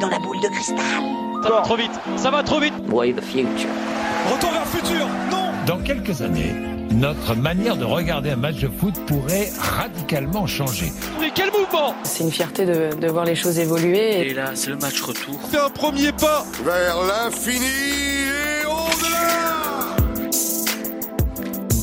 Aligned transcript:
dans 0.00 0.08
la 0.08 0.18
boule 0.18 0.40
de 0.40 0.48
cristal. 0.48 0.76
Ça 1.42 1.50
va 1.50 1.60
trop 1.62 1.76
vite, 1.76 1.90
ça 2.16 2.30
va 2.30 2.42
trop 2.42 2.58
vite. 2.60 2.74
Boy 2.86 3.14
the 3.14 3.20
future. 3.22 3.68
Retour 4.32 4.50
vers 4.50 4.62
le 4.62 4.78
futur, 4.78 5.06
non 5.30 5.50
Dans 5.66 5.78
quelques 5.82 6.22
années, 6.22 6.54
notre 6.90 7.34
manière 7.34 7.76
de 7.76 7.84
regarder 7.84 8.30
un 8.30 8.36
match 8.36 8.56
de 8.56 8.68
foot 8.68 8.94
pourrait 9.06 9.50
radicalement 9.58 10.46
changer. 10.46 10.90
Mais 11.20 11.30
quel 11.34 11.50
mouvement 11.50 11.94
C'est 12.02 12.24
une 12.24 12.30
fierté 12.32 12.64
de, 12.64 12.94
de 12.98 13.08
voir 13.08 13.24
les 13.26 13.34
choses 13.34 13.58
évoluer. 13.58 14.30
Et 14.30 14.34
là, 14.34 14.52
c'est 14.54 14.70
le 14.70 14.76
match 14.76 15.00
retour. 15.02 15.38
C'est 15.50 15.58
un 15.58 15.70
premier 15.70 16.12
pas 16.12 16.44
vers 16.64 16.96
l'infini 17.02 18.13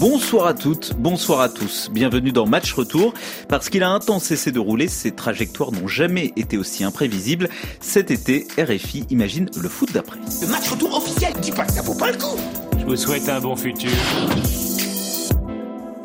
Bonsoir 0.02 0.48
à 0.48 0.56
toutes, 0.56 0.96
bonsoir 0.98 1.42
à 1.42 1.48
tous. 1.48 1.92
Bienvenue 1.92 2.32
dans 2.32 2.48
Match 2.48 2.74
Retour. 2.74 3.14
Parce 3.48 3.70
qu'il 3.70 3.84
a 3.84 3.92
un 3.92 4.00
temps 4.00 4.18
cessé 4.18 4.52
de 4.52 4.58
rouler, 4.58 4.88
ses 4.88 5.12
trajectoires 5.12 5.72
n'ont 5.72 5.88
jamais 5.88 6.34
été 6.36 6.58
aussi 6.58 6.84
imprévisibles. 6.84 7.50
Cet 7.82 8.10
été, 8.10 8.48
RFI 8.58 9.06
imagine 9.12 9.48
le 9.56 9.70
foot 9.70 9.92
d'après. 9.94 10.18
Le 10.42 10.48
match 10.48 10.70
retour 10.70 10.98
officiel, 10.98 11.34
dis 11.40 11.52
pas 11.52 11.66
que 11.66 11.74
ça 11.74 11.84
vaut 11.84 11.94
pas 11.94 12.12
le 12.12 12.18
coup. 12.18 12.36
Je 12.80 12.84
vous 12.84 12.96
souhaite 12.96 13.30
un 13.30 13.40
bon 13.42 13.56
futur. 13.56 13.92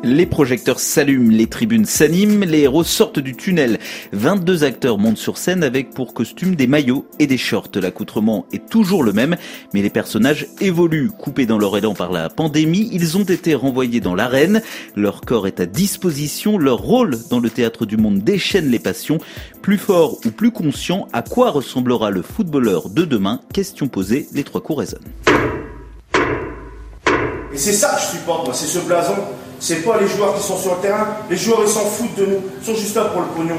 Les 0.03 0.27
projecteurs 0.27 0.79
s'allument, 0.79 1.31
les 1.31 1.47
tribunes 1.47 1.85
s'animent, 1.85 2.43
les 2.43 2.59
héros 2.59 2.83
sortent 2.83 3.19
du 3.19 3.35
tunnel. 3.35 3.79
22 4.13 4.63
acteurs 4.63 4.99
montent 4.99 5.17
sur 5.17 5.39
scène 5.39 5.63
avec 5.63 5.89
pour 5.89 6.13
costume 6.13 6.55
des 6.55 6.67
maillots 6.67 7.07
et 7.17 7.25
des 7.25 7.37
shorts. 7.37 7.71
L'accoutrement 7.81 8.45
est 8.53 8.69
toujours 8.69 9.03
le 9.03 9.11
même, 9.11 9.35
mais 9.73 9.81
les 9.81 9.89
personnages 9.89 10.47
évoluent. 10.61 11.09
Coupés 11.09 11.47
dans 11.47 11.57
leur 11.57 11.75
élan 11.75 11.95
par 11.95 12.11
la 12.11 12.29
pandémie, 12.29 12.89
ils 12.93 13.17
ont 13.17 13.23
été 13.23 13.55
renvoyés 13.55 13.99
dans 13.99 14.13
l'arène. 14.13 14.61
Leur 14.95 15.21
corps 15.21 15.47
est 15.47 15.59
à 15.59 15.65
disposition, 15.65 16.59
leur 16.59 16.77
rôle 16.77 17.17
dans 17.31 17.39
le 17.39 17.49
théâtre 17.49 17.87
du 17.87 17.97
monde 17.97 18.19
déchaîne 18.19 18.69
les 18.69 18.79
passions. 18.79 19.17
Plus 19.63 19.79
fort 19.79 20.19
ou 20.25 20.29
plus 20.29 20.51
conscient, 20.51 21.07
à 21.11 21.23
quoi 21.23 21.49
ressemblera 21.49 22.11
le 22.11 22.21
footballeur 22.21 22.89
de 22.89 23.03
demain? 23.03 23.41
Question 23.51 23.87
posée, 23.87 24.27
les 24.31 24.43
trois 24.43 24.61
coups 24.61 24.79
résonnent. 24.79 25.01
Et 27.51 27.57
c'est 27.57 27.73
ça 27.73 27.95
que 27.95 28.01
je 28.01 28.17
supporte, 28.19 28.53
c'est 28.53 28.67
ce 28.67 28.79
blason. 28.85 29.15
C'est 29.59 29.83
pas 29.83 29.99
les 29.99 30.07
joueurs 30.07 30.35
qui 30.35 30.43
sont 30.43 30.57
sur 30.57 30.75
le 30.75 30.81
terrain. 30.81 31.07
Les 31.29 31.37
joueurs, 31.37 31.61
ils 31.63 31.69
s'en 31.69 31.85
foutent 31.85 32.15
de 32.15 32.25
nous. 32.25 32.41
Ils 32.59 32.65
sont 32.65 32.75
juste 32.75 32.95
là 32.95 33.05
pour 33.05 33.21
le 33.21 33.27
pognon. 33.27 33.57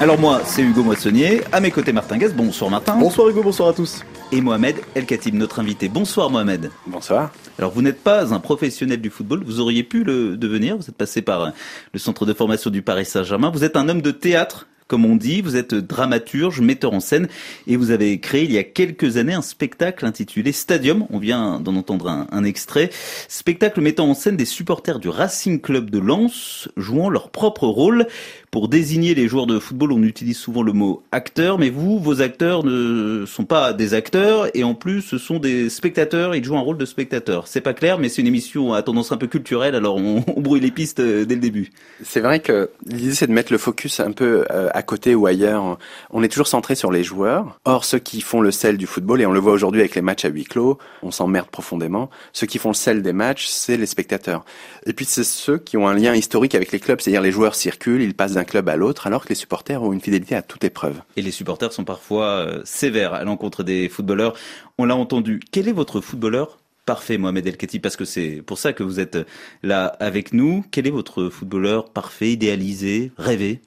Alors 0.00 0.18
moi, 0.18 0.42
c'est 0.44 0.62
Hugo 0.62 0.82
Moissonnier. 0.82 1.42
À 1.52 1.60
mes 1.60 1.70
côtés, 1.70 1.92
Martin 1.92 2.18
Guest. 2.18 2.34
Bonsoir 2.34 2.70
Martin. 2.70 2.96
Bonsoir 2.96 3.28
Hugo, 3.28 3.42
bonsoir 3.42 3.68
à 3.68 3.72
tous. 3.72 4.02
Et 4.32 4.40
Mohamed 4.40 4.76
El 4.94 5.06
Khatib, 5.06 5.34
notre 5.34 5.60
invité. 5.60 5.88
Bonsoir 5.88 6.30
Mohamed. 6.30 6.70
Bonsoir. 6.86 7.30
Alors 7.58 7.70
vous 7.70 7.82
n'êtes 7.82 8.02
pas 8.02 8.32
un 8.32 8.40
professionnel 8.40 9.00
du 9.00 9.10
football, 9.10 9.44
vous 9.44 9.60
auriez 9.60 9.82
pu 9.82 10.04
le 10.04 10.36
devenir, 10.36 10.76
vous 10.76 10.88
êtes 10.88 10.96
passé 10.96 11.22
par 11.22 11.52
le 11.92 11.98
centre 11.98 12.24
de 12.24 12.32
formation 12.32 12.70
du 12.70 12.82
Paris 12.82 13.04
Saint-Germain, 13.04 13.50
vous 13.50 13.62
êtes 13.62 13.76
un 13.76 13.88
homme 13.88 14.00
de 14.00 14.10
théâtre 14.10 14.66
comme 14.92 15.06
on 15.06 15.16
dit, 15.16 15.40
vous 15.40 15.56
êtes 15.56 15.74
dramaturge, 15.74 16.60
metteur 16.60 16.92
en 16.92 17.00
scène, 17.00 17.26
et 17.66 17.78
vous 17.78 17.92
avez 17.92 18.20
créé 18.20 18.44
il 18.44 18.52
y 18.52 18.58
a 18.58 18.62
quelques 18.62 19.16
années 19.16 19.32
un 19.32 19.40
spectacle 19.40 20.04
intitulé 20.04 20.52
Stadium. 20.52 21.06
On 21.08 21.18
vient 21.18 21.60
d'en 21.60 21.76
entendre 21.76 22.26
un, 22.30 22.44
extrait. 22.44 22.90
Spectacle 23.26 23.80
mettant 23.80 24.10
en 24.10 24.12
scène 24.12 24.36
des 24.36 24.44
supporters 24.44 24.98
du 24.98 25.08
Racing 25.08 25.62
Club 25.62 25.88
de 25.88 25.98
Lens 25.98 26.68
jouant 26.76 27.08
leur 27.08 27.30
propre 27.30 27.66
rôle. 27.66 28.06
Pour 28.52 28.68
désigner 28.68 29.14
les 29.14 29.28
joueurs 29.28 29.46
de 29.46 29.58
football, 29.58 29.92
on 29.92 30.02
utilise 30.02 30.36
souvent 30.36 30.62
le 30.62 30.74
mot 30.74 31.02
acteur, 31.10 31.58
mais 31.58 31.70
vous, 31.70 31.98
vos 31.98 32.20
acteurs 32.20 32.64
ne 32.64 33.24
sont 33.24 33.46
pas 33.46 33.72
des 33.72 33.94
acteurs, 33.94 34.54
et 34.54 34.62
en 34.62 34.74
plus, 34.74 35.00
ce 35.00 35.16
sont 35.16 35.38
des 35.38 35.70
spectateurs, 35.70 36.34
ils 36.34 36.44
jouent 36.44 36.58
un 36.58 36.60
rôle 36.60 36.76
de 36.76 36.84
spectateur. 36.84 37.48
C'est 37.48 37.62
pas 37.62 37.72
clair, 37.72 37.98
mais 37.98 38.10
c'est 38.10 38.20
une 38.20 38.26
émission 38.26 38.74
à 38.74 38.82
tendance 38.82 39.10
un 39.10 39.16
peu 39.16 39.26
culturelle, 39.26 39.74
alors 39.74 39.96
on, 39.96 40.22
on 40.36 40.40
brouille 40.42 40.60
les 40.60 40.70
pistes 40.70 41.00
dès 41.00 41.34
le 41.34 41.40
début. 41.40 41.70
C'est 42.04 42.20
vrai 42.20 42.40
que 42.40 42.68
l'idée, 42.84 43.14
c'est 43.14 43.26
de 43.26 43.32
mettre 43.32 43.52
le 43.52 43.58
focus 43.58 44.00
un 44.00 44.12
peu 44.12 44.44
à 44.50 44.82
côté 44.82 45.14
ou 45.14 45.24
ailleurs. 45.24 45.78
On 46.10 46.22
est 46.22 46.28
toujours 46.28 46.46
centré 46.46 46.74
sur 46.74 46.92
les 46.92 47.04
joueurs. 47.04 47.58
Or, 47.64 47.86
ceux 47.86 48.00
qui 48.00 48.20
font 48.20 48.42
le 48.42 48.50
sel 48.50 48.76
du 48.76 48.86
football, 48.86 49.22
et 49.22 49.24
on 49.24 49.32
le 49.32 49.40
voit 49.40 49.52
aujourd'hui 49.52 49.80
avec 49.80 49.94
les 49.94 50.02
matchs 50.02 50.26
à 50.26 50.28
huis 50.28 50.44
clos, 50.44 50.76
on 51.02 51.10
s'emmerde 51.10 51.48
profondément, 51.48 52.10
ceux 52.34 52.46
qui 52.46 52.58
font 52.58 52.68
le 52.68 52.74
sel 52.74 53.00
des 53.00 53.14
matchs, 53.14 53.46
c'est 53.46 53.78
les 53.78 53.86
spectateurs. 53.86 54.44
Et 54.84 54.92
puis, 54.92 55.06
c'est 55.06 55.24
ceux 55.24 55.56
qui 55.56 55.78
ont 55.78 55.88
un 55.88 55.94
lien 55.94 56.14
historique 56.14 56.54
avec 56.54 56.70
les 56.70 56.80
clubs, 56.80 57.00
c'est-à-dire 57.00 57.22
les 57.22 57.32
joueurs 57.32 57.54
circulent, 57.54 58.02
ils 58.02 58.12
passent 58.12 58.34
d'un 58.34 58.41
club 58.44 58.68
à 58.68 58.76
l'autre, 58.76 59.06
alors 59.06 59.24
que 59.24 59.30
les 59.30 59.34
supporters 59.34 59.82
ont 59.82 59.92
une 59.92 60.00
fidélité 60.00 60.34
à 60.34 60.42
toute 60.42 60.64
épreuve. 60.64 61.02
Et 61.16 61.22
les 61.22 61.30
supporters 61.30 61.72
sont 61.72 61.84
parfois 61.84 62.26
euh, 62.26 62.62
sévères 62.64 63.14
à 63.14 63.24
l'encontre 63.24 63.62
des 63.62 63.88
footballeurs. 63.88 64.34
On 64.78 64.84
l'a 64.84 64.96
entendu. 64.96 65.40
Quel 65.50 65.68
est 65.68 65.72
votre 65.72 66.00
footballeur 66.00 66.58
parfait, 66.84 67.18
Mohamed 67.18 67.46
El 67.46 67.56
Khatib, 67.56 67.80
parce 67.80 67.96
que 67.96 68.04
c'est 68.04 68.42
pour 68.44 68.58
ça 68.58 68.72
que 68.72 68.82
vous 68.82 69.00
êtes 69.00 69.18
là 69.62 69.86
avec 70.00 70.32
nous. 70.32 70.64
Quel 70.70 70.86
est 70.86 70.90
votre 70.90 71.28
footballeur 71.28 71.90
parfait, 71.90 72.32
idéalisé, 72.32 73.12
rêvé? 73.16 73.60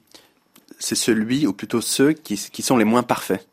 C'est 0.78 0.94
celui, 0.94 1.46
ou 1.46 1.52
plutôt 1.52 1.80
ceux 1.80 2.12
qui, 2.12 2.36
qui 2.36 2.62
sont 2.62 2.76
les 2.76 2.84
moins 2.84 3.02
parfaits. 3.02 3.46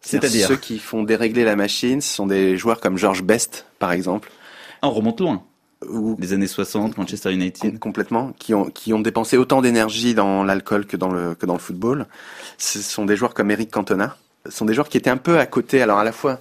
C'est-à-dire 0.00 0.48
ceux 0.48 0.56
qui 0.56 0.78
font 0.78 1.02
dérégler 1.02 1.44
la 1.44 1.56
machine, 1.56 2.00
ce 2.00 2.14
sont 2.14 2.26
des 2.26 2.56
joueurs 2.56 2.80
comme 2.80 2.96
George 2.96 3.22
Best, 3.22 3.66
par 3.78 3.92
exemple. 3.92 4.30
On 4.82 4.90
remonte 4.90 5.20
loin 5.20 5.42
ou 5.90 6.16
des 6.18 6.32
années 6.32 6.46
60, 6.46 6.98
Manchester 6.98 7.32
United. 7.32 7.78
Complètement, 7.78 8.32
qui 8.38 8.54
ont, 8.54 8.66
qui 8.66 8.92
ont 8.92 9.00
dépensé 9.00 9.36
autant 9.36 9.62
d'énergie 9.62 10.14
dans 10.14 10.44
l'alcool 10.44 10.86
que 10.86 10.96
dans 10.96 11.10
le, 11.10 11.34
que 11.34 11.46
dans 11.46 11.54
le 11.54 11.60
football. 11.60 12.06
Ce 12.58 12.80
sont 12.80 13.04
des 13.04 13.16
joueurs 13.16 13.34
comme 13.34 13.50
Eric 13.50 13.70
Cantona. 13.70 14.16
Ce 14.46 14.52
sont 14.52 14.64
des 14.64 14.74
joueurs 14.74 14.88
qui 14.88 14.96
étaient 14.96 15.10
un 15.10 15.16
peu 15.16 15.38
à 15.38 15.46
côté. 15.46 15.82
Alors 15.82 15.98
à 15.98 16.04
la 16.04 16.12
fois, 16.12 16.40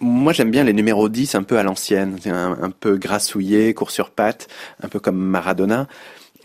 moi 0.00 0.32
j'aime 0.32 0.50
bien 0.50 0.64
les 0.64 0.72
numéros 0.72 1.08
10 1.08 1.34
un 1.34 1.42
peu 1.42 1.58
à 1.58 1.62
l'ancienne, 1.62 2.18
un, 2.26 2.58
un 2.60 2.70
peu 2.70 2.96
grassouillé, 2.96 3.74
court 3.74 3.90
sur 3.90 4.10
pattes, 4.10 4.48
un 4.82 4.88
peu 4.88 5.00
comme 5.00 5.16
Maradona. 5.16 5.86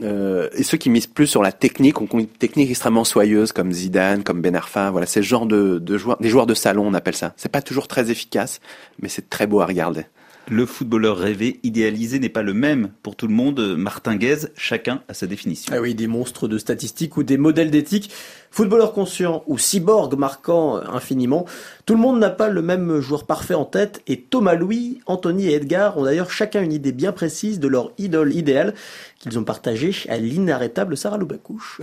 Euh, 0.02 0.50
et 0.54 0.64
ceux 0.64 0.78
qui 0.78 0.90
misent 0.90 1.08
plus 1.08 1.28
sur 1.28 1.42
la 1.42 1.52
technique, 1.52 2.00
ont 2.02 2.08
une 2.14 2.28
technique 2.28 2.70
extrêmement 2.70 3.04
soyeuse, 3.04 3.52
comme 3.52 3.72
Zidane, 3.72 4.24
comme 4.24 4.42
Ben 4.42 4.56
Arfa, 4.56 4.92
voilà, 4.92 5.08
c'est 5.08 5.22
ce 5.22 5.28
genre 5.28 5.46
de, 5.46 5.80
de 5.80 5.98
joueurs, 5.98 6.18
des 6.20 6.30
joueurs 6.30 6.46
de 6.46 6.54
salon, 6.54 6.86
on 6.86 6.94
appelle 6.94 7.16
ça. 7.16 7.34
C'est 7.38 7.52
pas 7.52 7.62
toujours 7.62 7.88
très 7.88 8.12
efficace, 8.12 8.60
mais 9.02 9.10
c'est 9.10 9.30
très 9.30 9.48
beau 9.48 9.60
à 9.60 9.66
regarder. 9.66 10.06
Le 10.50 10.66
footballeur 10.66 11.18
rêvé, 11.18 11.60
idéalisé 11.64 12.20
n'est 12.20 12.30
pas 12.30 12.42
le 12.42 12.54
même 12.54 12.92
pour 13.04 13.18
tout 13.18 13.28
le 13.28 13.34
monde. 13.34 13.76
Martin 13.78 14.16
Guez, 14.16 14.48
chacun 14.56 15.02
a 15.10 15.14
sa 15.14 15.28
définition. 15.28 15.74
Ah 15.76 15.82
oui, 15.82 15.94
des 15.94 16.08
monstres 16.08 16.48
de 16.48 16.58
statistiques 16.58 17.18
ou 17.18 17.24
des 17.24 17.38
modèles 17.38 17.70
d'éthique. 17.70 18.10
Footballeur 18.50 18.94
conscient 18.94 19.44
ou 19.48 19.58
cyborg 19.58 20.18
marquant 20.18 20.78
infiniment. 20.78 21.46
Tout 21.86 21.96
le 21.96 22.00
monde 22.00 22.20
n'a 22.20 22.30
pas 22.30 22.48
le 22.48 22.62
même 22.62 23.02
joueur 23.02 23.26
parfait 23.26 23.56
en 23.56 23.66
tête 23.66 24.02
et 24.08 24.22
Thomas 24.22 24.56
Louis, 24.56 25.02
Anthony 25.06 25.48
et 25.48 25.56
Edgar 25.56 25.98
ont 25.98 26.06
d'ailleurs 26.06 26.32
chacun 26.32 26.64
une 26.64 26.72
idée 26.72 26.94
bien 26.94 27.12
précise 27.12 27.60
de 27.60 27.68
leur 27.68 27.92
idole 27.98 28.34
idéale 28.34 28.74
qu'ils 29.20 29.38
ont 29.38 29.44
partagée 29.44 29.94
à 30.08 30.18
l'inarrêtable 30.18 30.96
Sarah 30.96 31.18
Loubacouche. 31.18 31.82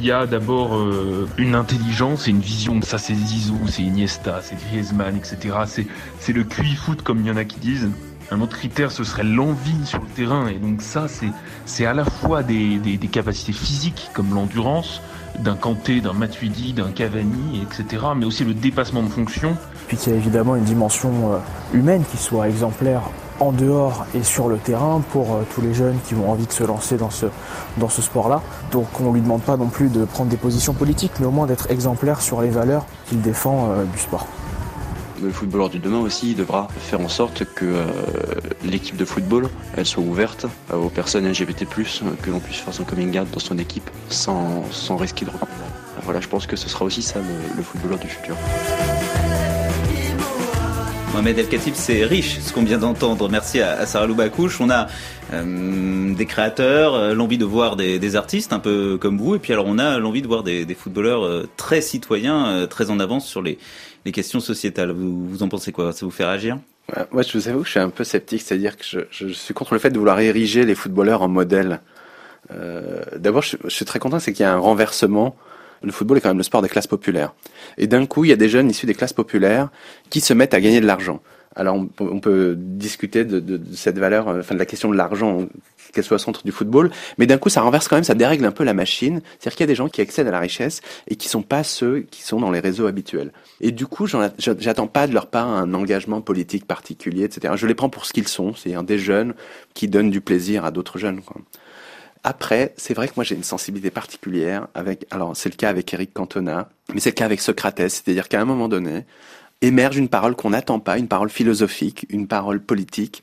Il 0.00 0.06
y 0.06 0.12
a 0.12 0.26
d'abord 0.26 0.76
euh, 0.76 1.28
une 1.38 1.54
intelligence 1.54 2.28
et 2.28 2.30
une 2.30 2.40
vision. 2.40 2.80
Ça, 2.82 2.98
c'est 2.98 3.14
Zizou, 3.14 3.58
c'est 3.66 3.82
Iniesta, 3.82 4.40
c'est 4.42 4.56
Griezmann, 4.68 5.16
etc. 5.16 5.56
C'est, 6.20 6.32
le 6.32 6.44
QI 6.44 6.76
foot, 6.76 7.02
comme 7.02 7.20
il 7.20 7.26
y 7.26 7.30
en 7.30 7.36
a 7.36 7.44
qui 7.44 7.58
disent. 7.58 7.88
Un 8.30 8.42
autre 8.42 8.58
critère, 8.58 8.92
ce 8.92 9.04
serait 9.04 9.24
l'envie 9.24 9.86
sur 9.86 10.00
le 10.00 10.06
terrain. 10.06 10.48
Et 10.48 10.58
donc 10.58 10.82
ça, 10.82 11.06
c'est, 11.64 11.86
à 11.86 11.94
la 11.94 12.04
fois 12.04 12.42
des 12.42 12.98
capacités 13.10 13.52
physiques, 13.52 14.10
comme 14.12 14.34
l'endurance, 14.34 15.00
d'un 15.38 15.54
Kanté, 15.54 16.00
d'un 16.00 16.12
Matuidi, 16.12 16.72
d'un 16.72 16.90
Cavani, 16.90 17.62
etc. 17.62 18.06
Mais 18.16 18.24
aussi 18.24 18.44
le 18.44 18.54
dépassement 18.54 19.02
de 19.02 19.08
fonction. 19.08 19.56
Puis 19.86 19.96
qu'il 19.96 20.12
y 20.12 20.14
a 20.14 20.18
évidemment 20.18 20.56
une 20.56 20.64
dimension 20.64 21.34
euh, 21.34 21.38
humaine 21.72 22.04
qui 22.10 22.16
soit 22.16 22.48
exemplaire 22.48 23.02
en 23.40 23.52
dehors 23.52 24.06
et 24.14 24.22
sur 24.22 24.48
le 24.48 24.56
terrain 24.56 25.02
pour 25.12 25.34
euh, 25.34 25.42
tous 25.54 25.60
les 25.60 25.74
jeunes 25.74 25.98
qui 26.06 26.14
ont 26.14 26.30
envie 26.30 26.46
de 26.46 26.52
se 26.52 26.64
lancer 26.64 26.96
dans 26.96 27.10
ce, 27.10 28.02
sport-là. 28.02 28.42
Donc 28.72 28.86
on 29.00 29.08
ne 29.08 29.14
lui 29.14 29.20
demande 29.20 29.42
pas 29.42 29.56
non 29.56 29.68
plus 29.68 29.88
de 29.88 30.04
prendre 30.04 30.30
des 30.30 30.36
positions 30.36 30.72
politiques, 30.72 31.12
mais 31.20 31.26
au 31.26 31.30
moins 31.30 31.46
d'être 31.46 31.70
exemplaire 31.70 32.20
sur 32.20 32.40
les 32.42 32.50
valeurs 32.50 32.86
qu'il 33.06 33.20
défend 33.20 33.70
euh, 33.70 33.84
du 33.84 33.98
sport. 33.98 34.26
Le 35.22 35.30
footballeur 35.32 35.68
du 35.68 35.80
demain 35.80 35.98
aussi 35.98 36.34
devra 36.34 36.68
faire 36.78 37.00
en 37.00 37.08
sorte 37.08 37.44
que 37.44 37.64
euh, 37.64 37.84
l'équipe 38.64 38.96
de 38.96 39.04
football 39.04 39.48
elle 39.76 39.84
soit 39.84 40.02
ouverte 40.02 40.46
aux 40.72 40.90
personnes 40.90 41.28
LGBT+, 41.28 41.66
que 41.66 42.30
l'on 42.30 42.38
puisse 42.38 42.58
faire 42.58 42.72
son 42.72 42.84
coming 42.84 43.18
out 43.18 43.28
dans 43.32 43.40
son 43.40 43.58
équipe 43.58 43.90
sans, 44.10 44.62
risquer 44.96 45.24
de 45.24 45.32
Voilà, 46.04 46.20
je 46.20 46.28
pense 46.28 46.46
que 46.46 46.54
ce 46.54 46.68
sera 46.68 46.84
aussi 46.84 47.02
ça 47.02 47.18
le 47.56 47.62
footballeur 47.62 47.98
du 47.98 48.06
futur. 48.06 48.36
Mohamed 51.12 51.38
El 51.38 51.48
Khatib, 51.48 51.74
c'est 51.74 52.04
riche 52.04 52.38
ce 52.40 52.52
qu'on 52.52 52.62
vient 52.62 52.78
d'entendre. 52.78 53.28
Merci 53.28 53.60
à, 53.60 53.86
Sarah 53.86 54.06
Loubacouche. 54.06 54.60
On 54.60 54.70
a 54.70 54.86
euh, 55.32 56.14
des 56.14 56.26
créateurs, 56.26 56.94
euh, 56.94 57.14
l'envie 57.14 57.38
de 57.38 57.44
voir 57.44 57.76
des, 57.76 57.98
des, 57.98 58.16
artistes 58.16 58.52
un 58.52 58.58
peu 58.58 58.98
comme 59.00 59.18
vous, 59.18 59.34
et 59.34 59.38
puis 59.38 59.52
alors 59.52 59.66
on 59.66 59.78
a 59.78 59.98
l'envie 59.98 60.22
de 60.22 60.26
voir 60.26 60.42
des, 60.42 60.64
des 60.64 60.74
footballeurs 60.74 61.24
euh, 61.24 61.48
très 61.56 61.80
citoyens, 61.80 62.66
très 62.68 62.90
en 62.90 63.00
avance 63.00 63.26
sur 63.26 63.42
les, 63.42 63.58
les 64.04 64.12
questions 64.12 64.40
sociétales. 64.40 64.92
Vous, 64.92 65.26
vous 65.26 65.42
en 65.42 65.48
pensez 65.48 65.72
quoi? 65.72 65.92
Ça 65.92 66.06
vous 66.06 66.12
fait 66.12 66.24
réagir? 66.24 66.58
Moi, 67.12 67.22
je 67.22 67.36
vous 67.36 67.48
avoue 67.48 67.60
que 67.60 67.66
je 67.66 67.72
suis 67.72 67.80
un 67.80 67.90
peu 67.90 68.04
sceptique, 68.04 68.40
c'est-à-dire 68.40 68.76
que 68.76 68.84
je, 68.84 69.00
je, 69.10 69.28
suis 69.28 69.52
contre 69.52 69.74
le 69.74 69.80
fait 69.80 69.90
de 69.90 69.98
vouloir 69.98 70.20
ériger 70.20 70.64
les 70.64 70.74
footballeurs 70.74 71.22
en 71.22 71.28
modèle. 71.28 71.80
Euh, 72.50 73.02
D'abord, 73.16 73.42
je, 73.42 73.56
je, 73.64 73.68
suis 73.68 73.84
très 73.84 73.98
content, 73.98 74.18
c'est 74.18 74.32
qu'il 74.32 74.42
y 74.44 74.46
a 74.46 74.52
un 74.54 74.58
renversement. 74.58 75.36
Le 75.82 75.92
football 75.92 76.18
est 76.18 76.20
quand 76.20 76.28
même 76.30 76.38
le 76.38 76.42
sport 76.42 76.62
des 76.62 76.68
classes 76.68 76.86
populaires. 76.86 77.34
Et 77.76 77.86
d'un 77.86 78.06
coup, 78.06 78.24
il 78.24 78.30
y 78.30 78.32
a 78.32 78.36
des 78.36 78.48
jeunes 78.48 78.70
issus 78.70 78.86
des 78.86 78.94
classes 78.94 79.12
populaires 79.12 79.68
qui 80.10 80.20
se 80.20 80.32
mettent 80.34 80.54
à 80.54 80.60
gagner 80.60 80.80
de 80.80 80.86
l'argent. 80.86 81.20
Alors 81.56 81.76
on, 81.98 82.20
peut- 82.20 82.54
discuter 82.56 83.24
de, 83.24 83.60
cette 83.74 83.98
valeur, 83.98 84.28
euh, 84.28 84.40
enfin 84.40 84.54
de 84.54 84.60
la 84.60 84.66
question 84.66 84.90
de 84.90 84.96
l'argent, 84.96 85.48
qu'elle 85.92 86.04
soit 86.04 86.16
au 86.16 86.18
centre 86.18 86.44
du 86.44 86.52
football, 86.52 86.90
mais 87.16 87.26
d'un 87.26 87.38
coup 87.38 87.48
ça 87.48 87.62
renverse 87.62 87.88
quand 87.88 87.96
même, 87.96 88.04
ça 88.04 88.14
dérègle 88.14 88.44
un 88.44 88.52
peu 88.52 88.62
la 88.62 88.74
machine. 88.74 89.20
C'est-à-dire 89.38 89.56
qu'il 89.56 89.60
y 89.60 89.64
a 89.64 89.66
des 89.66 89.74
gens 89.74 89.88
qui 89.88 90.00
accèdent 90.00 90.28
à 90.28 90.30
la 90.30 90.38
richesse 90.38 90.82
et 91.08 91.16
qui 91.16 91.28
sont 91.28 91.42
pas 91.42 91.64
ceux 91.64 92.06
qui 92.10 92.22
sont 92.22 92.38
dans 92.38 92.52
les 92.52 92.60
réseaux 92.60 92.86
habituels. 92.86 93.32
Et 93.60 93.72
du 93.72 93.86
coup, 93.86 94.06
j'attends 94.06 94.86
pas 94.86 95.08
de 95.08 95.14
leur 95.14 95.26
part 95.26 95.48
un 95.48 95.74
engagement 95.74 96.20
politique 96.20 96.64
particulier, 96.66 97.24
etc. 97.24 97.54
Je 97.56 97.66
les 97.66 97.74
prends 97.74 97.88
pour 97.88 98.06
ce 98.06 98.12
qu'ils 98.12 98.28
sont, 98.28 98.54
c'est-à-dire 98.54 98.84
des 98.84 98.98
jeunes 98.98 99.34
qui 99.74 99.88
donnent 99.88 100.10
du 100.10 100.20
plaisir 100.20 100.64
à 100.64 100.70
d'autres 100.70 100.98
jeunes. 100.98 101.20
Après, 102.28 102.74
c'est 102.76 102.92
vrai 102.92 103.08
que 103.08 103.14
moi 103.16 103.24
j'ai 103.24 103.36
une 103.36 103.42
sensibilité 103.42 103.90
particulière 103.90 104.68
avec, 104.74 105.06
alors 105.10 105.34
c'est 105.34 105.48
le 105.48 105.54
cas 105.54 105.70
avec 105.70 105.94
Eric 105.94 106.12
Cantona, 106.12 106.68
mais 106.92 107.00
c'est 107.00 107.08
le 107.08 107.14
cas 107.14 107.24
avec 107.24 107.40
Socrates, 107.40 107.88
c'est-à-dire 107.88 108.28
qu'à 108.28 108.38
un 108.38 108.44
moment 108.44 108.68
donné, 108.68 109.06
émerge 109.62 109.96
une 109.96 110.10
parole 110.10 110.36
qu'on 110.36 110.50
n'attend 110.50 110.78
pas, 110.78 110.98
une 110.98 111.08
parole 111.08 111.30
philosophique, 111.30 112.04
une 112.10 112.28
parole 112.28 112.60
politique, 112.60 113.22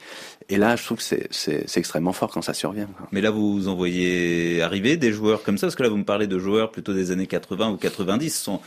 et 0.50 0.58
là 0.58 0.76
je 0.76 0.84
trouve 0.84 0.98
que 0.98 1.04
c'est, 1.04 1.78
extrêmement 1.78 2.14
fort 2.14 2.32
quand 2.32 2.42
ça 2.42 2.56
survient. 2.56 2.90
Mais 3.12 3.22
là, 3.22 3.30
vous 3.30 3.68
en 3.68 3.76
voyez 3.76 4.64
arriver 4.64 4.98
des 4.98 5.14
joueurs 5.14 5.44
comme 5.44 5.60
ça, 5.60 5.68
parce 5.68 5.76
que 5.76 5.84
là, 5.84 5.90
vous 5.90 5.98
me 5.98 6.04
parlez 6.04 6.26
de 6.26 6.40
joueurs 6.40 6.72
plutôt 6.72 6.96
des 6.96 7.12
années 7.12 7.28
80 7.28 7.74
ou 7.74 7.78
90, 7.78 8.36
ce 8.36 8.44
sont 8.44 8.60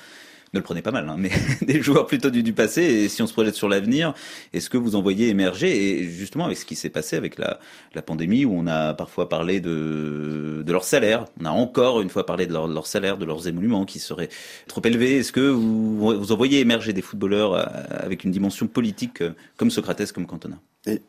ne 0.54 0.58
le 0.58 0.62
prenez 0.62 0.82
pas 0.82 0.90
mal, 0.90 1.08
hein, 1.08 1.16
mais 1.18 1.30
des 1.62 1.82
joueurs 1.82 2.06
plutôt 2.06 2.30
du, 2.30 2.52
passé. 2.52 2.82
Et 2.82 3.08
si 3.08 3.22
on 3.22 3.26
se 3.26 3.32
projette 3.32 3.54
sur 3.54 3.68
l'avenir, 3.68 4.14
est-ce 4.52 4.70
que 4.70 4.78
vous 4.78 4.96
en 4.96 5.02
voyez 5.02 5.28
émerger? 5.28 6.00
Et 6.00 6.04
justement, 6.04 6.46
avec 6.46 6.56
ce 6.58 6.64
qui 6.64 6.76
s'est 6.76 6.88
passé 6.90 7.16
avec 7.16 7.38
la, 7.38 7.60
la 7.94 8.02
pandémie, 8.02 8.44
où 8.44 8.52
on 8.54 8.66
a 8.66 8.94
parfois 8.94 9.28
parlé 9.28 9.60
de, 9.60 10.62
de 10.64 10.72
leur 10.72 10.84
salaire, 10.84 11.26
on 11.40 11.44
a 11.44 11.50
encore 11.50 12.00
une 12.00 12.10
fois 12.10 12.26
parlé 12.26 12.46
de 12.46 12.52
leur, 12.52 12.68
de 12.68 12.74
salaire, 12.86 13.18
de 13.18 13.24
leurs 13.24 13.46
émoluments 13.48 13.84
qui 13.84 13.98
seraient 13.98 14.28
trop 14.66 14.82
élevés. 14.84 15.18
Est-ce 15.18 15.32
que 15.32 15.40
vous, 15.40 15.98
vous 16.18 16.32
en 16.32 16.36
voyez 16.36 16.60
émerger 16.60 16.92
des 16.92 17.02
footballeurs 17.02 17.54
euh, 17.54 17.64
avec 17.90 18.24
une 18.24 18.30
dimension 18.30 18.66
politique 18.66 19.20
euh, 19.22 19.32
comme 19.56 19.70
Socrates, 19.70 20.12
comme 20.12 20.26
Cantona? 20.26 20.58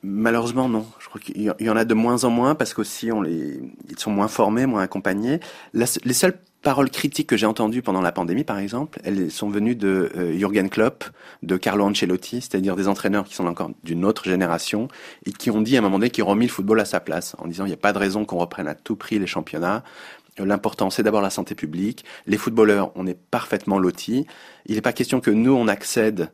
Malheureusement, 0.04 0.68
non. 0.68 0.86
Je 1.00 1.08
crois 1.08 1.22
qu'il 1.22 1.42
y- 1.42 1.70
en 1.70 1.78
a 1.78 1.86
de 1.86 1.94
moins 1.94 2.24
en 2.24 2.30
moins 2.30 2.56
parce 2.56 2.74
qu'aussi 2.74 3.12
on 3.12 3.22
les, 3.22 3.62
ils 3.90 4.00
sont 4.00 4.12
moins 4.12 4.28
formés, 4.28 4.66
moins 4.66 4.82
accompagnés. 4.82 5.40
Les 5.74 6.14
seules 6.14 6.38
paroles 6.62 6.90
critiques 6.90 7.28
que 7.28 7.38
j'ai 7.38 7.46
entendues 7.46 7.82
pendant 7.82 8.02
la 8.02 8.12
pandémie, 8.12 8.44
par 8.44 8.60
exemple, 8.60 9.00
elles 9.04 9.32
sont 9.32 9.50
venues 9.50 9.76
de 9.76 10.12
euh, 10.16 10.38
Jürgen 10.38 10.70
Klopp, 10.70 11.06
de 11.44 11.58
Carlo 11.58 11.86
Ancelotti, 11.86 12.42
c'est-à-dire 12.42 12.76
des 12.76 12.88
entraîneurs 12.88 13.26
qui 13.26 13.34
sont 13.36 13.48
encore 13.48 13.72
d'une 13.84 14.06
autre 14.06 14.26
génération 14.26 14.88
et 15.26 15.32
qui 15.32 15.52
ont 15.52 15.62
dit 15.62 15.76
à 15.76 15.80
un 15.80 15.82
moment 15.82 16.00
donné 16.00 16.10
qu'ils 16.10 16.24
remis 16.24 16.46
le 16.46 16.52
football 16.52 16.80
à 16.80 16.86
sa 16.86 17.00
place 17.00 17.36
en 17.40 17.48
disant 17.48 17.66
il 17.66 17.70
n'y 17.70 17.74
a 17.74 17.78
pas 17.78 17.94
de 17.94 17.98
raison 17.98 18.26
qu'on 18.26 18.38
reprenne 18.38 18.68
à 18.68 18.76
tout 18.76 18.96
prix 18.96 19.20
les 19.20 19.28
championnats. 19.28 19.84
L'important, 20.38 20.90
c'est 20.90 21.04
d'abord 21.04 21.22
la 21.22 21.30
santé 21.30 21.54
publique. 21.54 22.06
Les 22.26 22.38
footballeurs, 22.38 22.92
on 22.96 23.06
est 23.08 23.18
parfaitement 23.18 23.78
lotis. 23.78 24.26
Il 24.68 24.76
n'est 24.76 24.82
pas 24.82 24.94
question 24.94 25.20
que 25.20 25.32
nous, 25.32 25.52
on 25.52 25.68
accède 25.68 26.32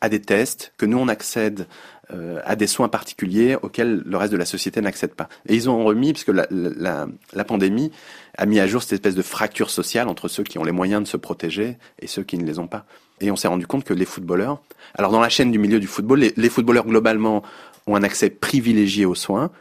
à 0.00 0.08
des 0.08 0.20
tests, 0.20 0.72
que 0.76 0.86
nous 0.86 0.98
on 0.98 1.08
accède 1.08 1.66
euh, 2.12 2.40
à 2.44 2.56
des 2.56 2.66
soins 2.66 2.88
particuliers 2.88 3.56
auxquels 3.62 4.02
le 4.04 4.16
reste 4.16 4.32
de 4.32 4.36
la 4.36 4.44
société 4.44 4.80
n'accède 4.80 5.14
pas. 5.14 5.28
Et 5.46 5.54
ils 5.54 5.70
ont 5.70 5.84
remis, 5.84 6.12
puisque 6.12 6.30
la, 6.30 6.46
la, 6.50 7.06
la 7.32 7.44
pandémie 7.44 7.92
a 8.36 8.46
mis 8.46 8.58
à 8.58 8.66
jour 8.66 8.82
cette 8.82 8.94
espèce 8.94 9.14
de 9.14 9.22
fracture 9.22 9.70
sociale 9.70 10.08
entre 10.08 10.26
ceux 10.26 10.42
qui 10.42 10.58
ont 10.58 10.64
les 10.64 10.72
moyens 10.72 11.02
de 11.02 11.08
se 11.08 11.16
protéger 11.16 11.78
et 12.00 12.08
ceux 12.08 12.24
qui 12.24 12.36
ne 12.36 12.44
les 12.44 12.58
ont 12.58 12.66
pas. 12.66 12.84
Et 13.20 13.30
on 13.30 13.36
s'est 13.36 13.46
rendu 13.48 13.66
compte 13.66 13.84
que 13.84 13.94
les 13.94 14.06
footballeurs, 14.06 14.60
alors 14.94 15.12
dans 15.12 15.20
la 15.20 15.28
chaîne 15.28 15.52
du 15.52 15.58
milieu 15.58 15.78
du 15.78 15.86
football, 15.86 16.18
les, 16.18 16.32
les 16.36 16.48
footballeurs 16.48 16.86
globalement 16.86 17.44
ont 17.86 17.94
un 17.94 18.02
accès 18.02 18.30
privilégié 18.30 19.04
aux 19.04 19.14
soins, 19.14 19.52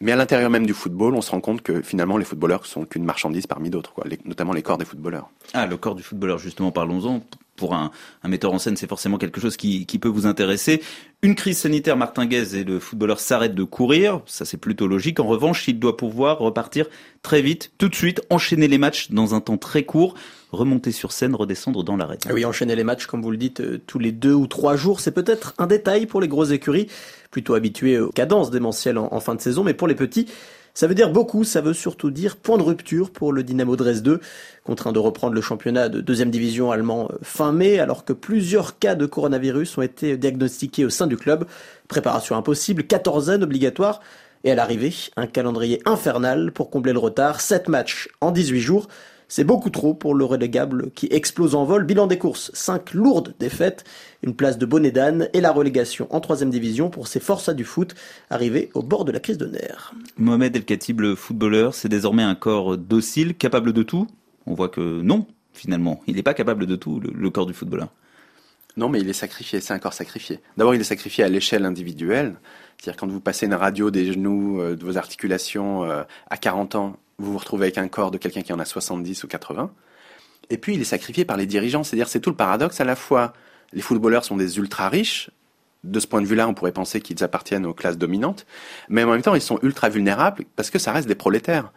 mais 0.00 0.10
à 0.10 0.16
l'intérieur 0.16 0.50
même 0.50 0.66
du 0.66 0.74
football, 0.74 1.14
on 1.14 1.22
se 1.22 1.30
rend 1.30 1.40
compte 1.40 1.62
que 1.62 1.82
finalement 1.82 2.16
les 2.16 2.24
footballeurs 2.24 2.66
sont 2.66 2.84
qu'une 2.84 3.04
marchandise 3.04 3.46
parmi 3.46 3.70
d'autres, 3.70 3.94
notamment 4.24 4.52
les 4.52 4.62
corps 4.62 4.78
des 4.78 4.84
footballeurs. 4.84 5.30
Ah, 5.52 5.66
le 5.66 5.76
corps 5.76 5.94
du 5.94 6.02
footballeur, 6.02 6.38
justement, 6.38 6.72
parlons-en. 6.72 7.22
Pour 7.62 7.74
un, 7.74 7.92
metteur 8.26 8.52
en 8.52 8.58
scène, 8.58 8.76
c'est 8.76 8.88
forcément 8.88 9.18
quelque 9.18 9.40
chose 9.40 9.56
qui, 9.56 9.86
peut 10.00 10.08
vous 10.08 10.26
intéresser. 10.26 10.82
Une 11.22 11.36
crise 11.36 11.58
sanitaire 11.58 11.96
martingaise 11.96 12.56
et 12.56 12.64
le 12.64 12.80
footballeur 12.80 13.20
s'arrête 13.20 13.54
de 13.54 13.62
courir, 13.62 14.20
ça 14.26 14.44
c'est 14.44 14.56
plutôt 14.56 14.88
logique. 14.88 15.20
En 15.20 15.28
revanche, 15.28 15.68
il 15.68 15.78
doit 15.78 15.96
pouvoir 15.96 16.40
repartir 16.40 16.86
très 17.22 17.40
vite, 17.40 17.70
tout 17.78 17.88
de 17.88 17.94
suite, 17.94 18.20
enchaîner 18.30 18.66
les 18.66 18.78
matchs 18.78 19.12
dans 19.12 19.36
un 19.36 19.40
temps 19.40 19.58
très 19.58 19.84
court, 19.84 20.14
remonter 20.50 20.90
sur 20.90 21.12
scène, 21.12 21.36
redescendre 21.36 21.84
dans 21.84 21.96
l'arène. 21.96 22.18
Ah 22.28 22.32
Oui, 22.34 22.44
enchaîner 22.44 22.74
les 22.74 22.82
matchs, 22.82 23.06
comme 23.06 23.22
vous 23.22 23.30
le 23.30 23.36
dites, 23.36 23.60
euh, 23.60 23.80
tous 23.86 24.00
les 24.00 24.10
deux 24.10 24.34
ou 24.34 24.48
trois 24.48 24.74
jours, 24.74 24.98
c'est 24.98 25.12
peut-être 25.12 25.54
un 25.58 25.68
détail 25.68 26.06
pour 26.06 26.20
les 26.20 26.26
grosses 26.26 26.50
écuries, 26.50 26.88
plutôt 27.30 27.54
habituées 27.54 28.00
aux 28.00 28.10
cadences 28.10 28.50
démentielles 28.50 28.98
en, 28.98 29.06
en 29.12 29.20
fin 29.20 29.36
de 29.36 29.40
saison, 29.40 29.62
mais 29.62 29.74
pour 29.74 29.86
les 29.86 29.94
petits, 29.94 30.26
ça 30.74 30.86
veut 30.86 30.94
dire 30.94 31.10
beaucoup, 31.10 31.44
ça 31.44 31.60
veut 31.60 31.74
surtout 31.74 32.10
dire 32.10 32.36
point 32.36 32.56
de 32.56 32.62
rupture 32.62 33.10
pour 33.10 33.32
le 33.32 33.42
Dynamo 33.42 33.76
Dresde, 33.76 34.20
contraint 34.64 34.92
de 34.92 34.98
reprendre 34.98 35.34
le 35.34 35.40
championnat 35.40 35.88
de 35.88 36.00
deuxième 36.00 36.30
division 36.30 36.70
allemand 36.70 37.08
euh, 37.12 37.16
fin 37.22 37.52
mai, 37.52 37.78
alors 37.78 38.04
que 38.04 38.12
plusieurs 38.12 38.78
cas 38.78 38.94
de 38.94 39.04
coronavirus 39.04 39.76
ont 39.78 39.82
été 39.82 40.16
diagnostiqués 40.16 40.84
au 40.84 40.90
sein 40.90 41.06
du 41.06 41.16
club. 41.16 41.44
Préparation 41.88 42.36
impossible, 42.36 42.84
quatorzaine 42.84 43.42
obligatoire, 43.42 44.00
et 44.44 44.50
à 44.50 44.54
l'arrivée, 44.54 44.94
un 45.16 45.26
calendrier 45.26 45.80
infernal 45.84 46.52
pour 46.52 46.70
combler 46.70 46.92
le 46.92 46.98
retard, 46.98 47.40
7 47.40 47.68
matchs 47.68 48.08
en 48.20 48.30
18 48.30 48.60
jours. 48.60 48.88
C'est 49.34 49.44
beaucoup 49.44 49.70
trop 49.70 49.94
pour 49.94 50.14
le 50.14 50.26
relégable 50.26 50.90
qui 50.94 51.08
explose 51.10 51.54
en 51.54 51.64
vol. 51.64 51.84
Bilan 51.84 52.06
des 52.06 52.18
courses, 52.18 52.50
5 52.52 52.92
lourdes 52.92 53.34
défaites, 53.40 53.82
une 54.22 54.36
place 54.36 54.58
de 54.58 54.66
bonnet 54.66 54.90
d'âne 54.90 55.30
et 55.32 55.40
la 55.40 55.52
relégation 55.52 56.06
en 56.14 56.20
troisième 56.20 56.50
division 56.50 56.90
pour 56.90 57.08
ces 57.08 57.18
forçats 57.18 57.54
du 57.54 57.64
foot 57.64 57.94
arrivés 58.28 58.68
au 58.74 58.82
bord 58.82 59.06
de 59.06 59.10
la 59.10 59.20
crise 59.20 59.38
de 59.38 59.46
nerfs. 59.46 59.94
Mohamed 60.18 60.54
El 60.54 60.66
Khatib, 60.66 61.00
le 61.00 61.14
footballeur, 61.14 61.72
c'est 61.72 61.88
désormais 61.88 62.22
un 62.22 62.34
corps 62.34 62.76
docile, 62.76 63.34
capable 63.34 63.72
de 63.72 63.82
tout? 63.82 64.06
On 64.44 64.52
voit 64.52 64.68
que 64.68 65.00
non, 65.00 65.26
finalement. 65.54 66.02
Il 66.06 66.16
n'est 66.16 66.22
pas 66.22 66.34
capable 66.34 66.66
de 66.66 66.76
tout, 66.76 67.00
le, 67.00 67.10
le 67.10 67.30
corps 67.30 67.46
du 67.46 67.54
footballeur. 67.54 67.88
Non, 68.76 68.90
mais 68.90 69.00
il 69.00 69.08
est 69.08 69.14
sacrifié, 69.14 69.62
c'est 69.62 69.72
un 69.72 69.78
corps 69.78 69.94
sacrifié. 69.94 70.40
D'abord, 70.58 70.74
il 70.74 70.80
est 70.82 70.84
sacrifié 70.84 71.24
à 71.24 71.28
l'échelle 71.30 71.64
individuelle. 71.64 72.34
C'est-à-dire 72.76 73.00
quand 73.00 73.06
vous 73.06 73.20
passez 73.20 73.46
une 73.46 73.54
radio 73.54 73.90
des 73.90 74.12
genoux, 74.12 74.60
euh, 74.60 74.76
de 74.76 74.84
vos 74.84 74.98
articulations 74.98 75.84
euh, 75.84 76.02
à 76.28 76.36
40 76.36 76.74
ans, 76.74 76.96
vous 77.22 77.32
vous 77.32 77.38
retrouvez 77.38 77.66
avec 77.66 77.78
un 77.78 77.88
corps 77.88 78.10
de 78.10 78.18
quelqu'un 78.18 78.42
qui 78.42 78.52
en 78.52 78.58
a 78.58 78.64
70 78.64 79.24
ou 79.24 79.28
80. 79.28 79.70
Et 80.50 80.58
puis, 80.58 80.74
il 80.74 80.80
est 80.80 80.84
sacrifié 80.84 81.24
par 81.24 81.36
les 81.36 81.46
dirigeants. 81.46 81.84
C'est-à-dire, 81.84 82.08
c'est 82.08 82.20
tout 82.20 82.30
le 82.30 82.36
paradoxe. 82.36 82.80
À 82.80 82.84
la 82.84 82.96
fois, 82.96 83.32
les 83.72 83.80
footballeurs 83.80 84.24
sont 84.24 84.36
des 84.36 84.58
ultra 84.58 84.88
riches. 84.88 85.30
De 85.84 85.98
ce 85.98 86.06
point 86.06 86.20
de 86.20 86.26
vue-là, 86.26 86.48
on 86.48 86.54
pourrait 86.54 86.72
penser 86.72 87.00
qu'ils 87.00 87.24
appartiennent 87.24 87.66
aux 87.66 87.74
classes 87.74 87.98
dominantes. 87.98 88.46
Mais 88.88 89.04
en 89.04 89.10
même 89.10 89.22
temps, 89.22 89.34
ils 89.34 89.40
sont 89.40 89.58
ultra 89.62 89.88
vulnérables 89.88 90.44
parce 90.56 90.70
que 90.70 90.78
ça 90.78 90.92
reste 90.92 91.08
des 91.08 91.14
prolétaires 91.14 91.72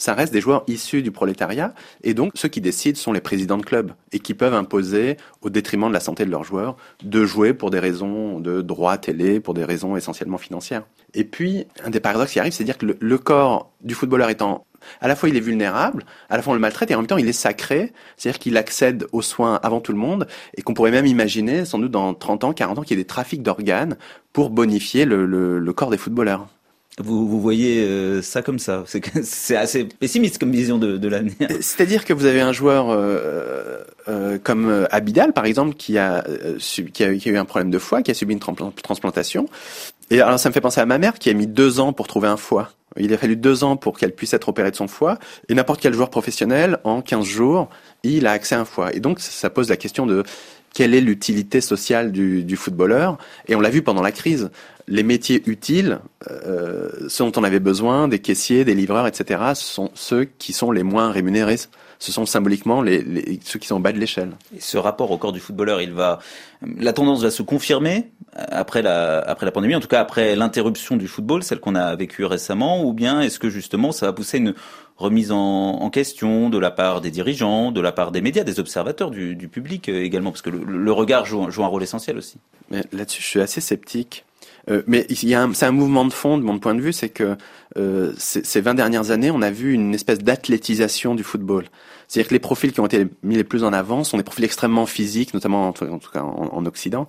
ça 0.00 0.14
reste 0.14 0.32
des 0.32 0.40
joueurs 0.40 0.64
issus 0.66 1.02
du 1.02 1.10
prolétariat, 1.10 1.74
et 2.02 2.14
donc 2.14 2.32
ceux 2.34 2.48
qui 2.48 2.62
décident 2.62 2.98
sont 2.98 3.12
les 3.12 3.20
présidents 3.20 3.58
de 3.58 3.64
clubs, 3.64 3.92
et 4.12 4.18
qui 4.18 4.32
peuvent 4.32 4.54
imposer, 4.54 5.18
au 5.42 5.50
détriment 5.50 5.88
de 5.88 5.92
la 5.92 6.00
santé 6.00 6.24
de 6.24 6.30
leurs 6.30 6.42
joueurs, 6.42 6.76
de 7.04 7.26
jouer 7.26 7.52
pour 7.52 7.70
des 7.70 7.78
raisons 7.78 8.40
de 8.40 8.62
droit 8.62 8.96
télé, 8.96 9.40
pour 9.40 9.52
des 9.52 9.64
raisons 9.64 9.96
essentiellement 9.96 10.38
financières. 10.38 10.84
Et 11.12 11.24
puis, 11.24 11.66
un 11.84 11.90
des 11.90 12.00
paradoxes 12.00 12.32
qui 12.32 12.40
arrive, 12.40 12.52
c'est 12.52 12.64
de 12.64 12.68
dire 12.68 12.78
que 12.78 12.96
le 12.98 13.18
corps 13.18 13.70
du 13.82 13.94
footballeur 13.94 14.30
étant 14.30 14.64
à 15.00 15.08
la 15.08 15.16
fois 15.16 15.28
il 15.28 15.36
est 15.36 15.40
vulnérable, 15.40 16.04
à 16.28 16.36
la 16.36 16.42
fois 16.42 16.52
on 16.52 16.54
le 16.54 16.60
maltraite 16.60 16.90
et 16.90 16.94
en 16.94 16.98
même 16.98 17.06
temps 17.06 17.16
il 17.16 17.28
est 17.28 17.32
sacré, 17.32 17.92
c'est-à-dire 18.16 18.38
qu'il 18.38 18.56
accède 18.56 19.06
aux 19.12 19.22
soins 19.22 19.60
avant 19.62 19.80
tout 19.80 19.92
le 19.92 19.98
monde 19.98 20.26
et 20.56 20.62
qu'on 20.62 20.74
pourrait 20.74 20.90
même 20.90 21.06
imaginer, 21.06 21.64
sans 21.64 21.78
doute 21.78 21.92
dans 21.92 22.14
30 22.14 22.44
ans, 22.44 22.52
40 22.52 22.78
ans, 22.78 22.82
qu'il 22.82 22.96
y 22.96 23.00
ait 23.00 23.02
des 23.02 23.06
trafics 23.06 23.42
d'organes 23.42 23.96
pour 24.32 24.50
bonifier 24.50 25.04
le, 25.04 25.26
le, 25.26 25.58
le 25.58 25.72
corps 25.72 25.90
des 25.90 25.98
footballeurs. 25.98 26.48
Vous, 26.98 27.26
vous 27.26 27.40
voyez 27.40 27.82
euh, 27.82 28.20
ça 28.20 28.42
comme 28.42 28.58
ça 28.58 28.84
C'est 28.86 29.56
assez 29.56 29.84
pessimiste 29.84 30.38
comme 30.38 30.50
vision 30.50 30.76
de, 30.76 30.96
de 30.96 31.08
l'avenir. 31.08 31.48
C'est-à-dire 31.60 32.04
que 32.04 32.12
vous 32.12 32.26
avez 32.26 32.40
un 32.40 32.52
joueur 32.52 32.90
euh, 32.90 33.78
euh, 34.08 34.38
comme 34.42 34.68
euh, 34.68 34.86
Abidal, 34.90 35.32
par 35.32 35.44
exemple, 35.44 35.74
qui 35.74 35.98
a, 35.98 36.24
euh, 36.28 36.58
qui, 36.58 37.04
a, 37.04 37.14
qui 37.14 37.28
a 37.28 37.32
eu 37.32 37.38
un 37.38 37.44
problème 37.44 37.70
de 37.70 37.78
foie, 37.78 38.02
qui 38.02 38.10
a 38.10 38.14
subi 38.14 38.34
une 38.34 38.40
transplantation. 38.40 39.46
Et 40.10 40.20
alors 40.20 40.38
ça 40.38 40.48
me 40.48 40.52
fait 40.52 40.60
penser 40.60 40.80
à 40.80 40.86
ma 40.86 40.98
mère 40.98 41.18
qui 41.18 41.30
a 41.30 41.34
mis 41.34 41.46
deux 41.46 41.80
ans 41.80 41.92
pour 41.92 42.06
trouver 42.06 42.28
un 42.28 42.36
foie. 42.36 42.70
Il 42.98 43.12
a 43.14 43.18
fallu 43.18 43.36
deux 43.36 43.62
ans 43.64 43.76
pour 43.76 43.98
qu'elle 43.98 44.12
puisse 44.12 44.34
être 44.34 44.48
opérée 44.48 44.70
de 44.70 44.76
son 44.76 44.88
foie. 44.88 45.18
Et 45.48 45.54
n'importe 45.54 45.80
quel 45.80 45.94
joueur 45.94 46.10
professionnel, 46.10 46.78
en 46.84 47.02
15 47.02 47.24
jours, 47.24 47.68
il 48.02 48.26
a 48.26 48.32
accès 48.32 48.54
à 48.54 48.60
un 48.60 48.64
foie. 48.64 48.94
Et 48.94 49.00
donc 49.00 49.20
ça 49.20 49.50
pose 49.50 49.68
la 49.68 49.76
question 49.76 50.06
de 50.06 50.24
quelle 50.74 50.94
est 50.94 51.00
l'utilité 51.00 51.60
sociale 51.60 52.12
du, 52.12 52.44
du 52.44 52.56
footballeur. 52.56 53.18
Et 53.48 53.54
on 53.54 53.60
l'a 53.60 53.70
vu 53.70 53.82
pendant 53.82 54.02
la 54.02 54.12
crise. 54.12 54.50
Les 54.88 55.02
métiers 55.02 55.42
utiles, 55.46 56.00
euh, 56.30 56.88
ceux 57.08 57.24
dont 57.24 57.32
on 57.36 57.44
avait 57.44 57.60
besoin, 57.60 58.08
des 58.08 58.18
caissiers, 58.18 58.64
des 58.64 58.74
livreurs, 58.74 59.06
etc., 59.06 59.40
sont 59.54 59.90
ceux 59.94 60.24
qui 60.24 60.52
sont 60.52 60.72
les 60.72 60.82
moins 60.82 61.10
rémunérés. 61.10 61.58
Ce 62.02 62.12
sont 62.12 62.24
symboliquement 62.24 62.80
les, 62.80 63.02
les- 63.02 63.38
ceux 63.44 63.58
qui 63.58 63.66
sont 63.68 63.76
en 63.76 63.80
bas 63.80 63.92
de 63.92 63.98
l'échelle. 63.98 64.30
Et 64.56 64.60
ce 64.60 64.78
rapport 64.78 65.10
au 65.10 65.18
corps 65.18 65.32
du 65.32 65.38
footballeur, 65.38 65.82
il 65.82 65.92
va, 65.92 66.18
la 66.78 66.94
tendance 66.94 67.22
va 67.22 67.30
se 67.30 67.42
confirmer 67.42 68.10
après 68.34 68.80
la, 68.80 69.18
après 69.20 69.44
la 69.44 69.52
pandémie, 69.52 69.74
en 69.74 69.80
tout 69.80 69.86
cas 69.88 70.00
après 70.00 70.34
l'interruption 70.34 70.96
du 70.96 71.06
football, 71.08 71.42
celle 71.42 71.60
qu'on 71.60 71.74
a 71.74 71.94
vécue 71.96 72.24
récemment, 72.24 72.82
ou 72.84 72.94
bien 72.94 73.20
est-ce 73.20 73.38
que 73.38 73.50
justement 73.50 73.92
ça 73.92 74.06
va 74.06 74.12
pousser 74.14 74.38
une 74.38 74.54
remise 74.96 75.30
en, 75.30 75.36
en 75.38 75.90
question 75.90 76.48
de 76.48 76.58
la 76.58 76.70
part 76.70 77.00
des 77.02 77.10
dirigeants, 77.10 77.70
de 77.70 77.80
la 77.82 77.92
part 77.92 78.12
des 78.12 78.22
médias, 78.22 78.44
des 78.44 78.60
observateurs, 78.60 79.10
du, 79.10 79.34
du 79.36 79.48
public 79.48 79.88
euh, 79.90 80.02
également, 80.02 80.30
parce 80.30 80.42
que 80.42 80.50
le, 80.50 80.64
le 80.64 80.92
regard 80.92 81.26
joue, 81.26 81.50
joue 81.50 81.64
un 81.64 81.68
rôle 81.68 81.82
essentiel 81.82 82.16
aussi. 82.16 82.38
Là-dessus, 82.70 83.20
je 83.22 83.26
suis 83.26 83.40
assez 83.42 83.60
sceptique. 83.60 84.24
Euh, 84.70 84.82
mais 84.86 85.06
il 85.08 85.28
y 85.28 85.34
a 85.34 85.42
un- 85.42 85.54
c'est 85.54 85.64
un 85.66 85.72
mouvement 85.72 86.04
de 86.04 86.12
fond, 86.12 86.36
de 86.38 86.42
mon 86.42 86.58
point 86.58 86.74
de 86.74 86.80
vue, 86.82 86.92
c'est 86.92 87.08
que 87.08 87.36
euh, 87.78 88.12
ces, 88.18 88.44
ces 88.44 88.60
20 88.60 88.74
dernières 88.74 89.10
années, 89.10 89.30
on 89.30 89.42
a 89.42 89.50
vu 89.50 89.72
une 89.72 89.94
espèce 89.94 90.18
d'athlétisation 90.18 91.14
du 91.14 91.22
football. 91.22 91.66
C'est-à-dire 92.10 92.28
que 92.30 92.34
les 92.34 92.40
profils 92.40 92.72
qui 92.72 92.80
ont 92.80 92.86
été 92.86 93.06
mis 93.22 93.36
les 93.36 93.44
plus 93.44 93.62
en 93.62 93.72
avant 93.72 94.02
sont 94.02 94.16
des 94.16 94.24
profils 94.24 94.44
extrêmement 94.44 94.84
physiques, 94.84 95.32
notamment 95.32 95.68
en, 95.68 95.72
tout 95.72 95.86
cas 96.12 96.22
en, 96.22 96.50
en 96.52 96.66
Occident, 96.66 97.06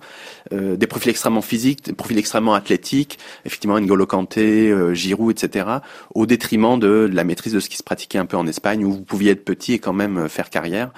euh, 0.52 0.76
des 0.76 0.86
profils 0.86 1.10
extrêmement 1.10 1.42
physiques, 1.42 1.84
des 1.84 1.92
profils 1.92 2.16
extrêmement 2.18 2.54
athlétiques, 2.54 3.18
effectivement 3.44 3.80
N'Golo 3.80 4.06
Kanté, 4.06 4.70
euh, 4.70 4.94
Giroud, 4.94 5.32
etc., 5.32 5.66
au 6.14 6.24
détriment 6.24 6.78
de, 6.78 7.08
de 7.10 7.16
la 7.16 7.24
maîtrise 7.24 7.52
de 7.52 7.58
ce 7.58 7.68
qui 7.68 7.76
se 7.76 7.82
pratiquait 7.82 8.18
un 8.18 8.26
peu 8.26 8.36
en 8.36 8.46
Espagne, 8.46 8.84
où 8.84 8.92
vous 8.92 9.02
pouviez 9.02 9.32
être 9.32 9.44
petit 9.44 9.72
et 9.72 9.78
quand 9.80 9.92
même 9.92 10.18
euh, 10.18 10.28
faire 10.28 10.50
carrière, 10.50 10.92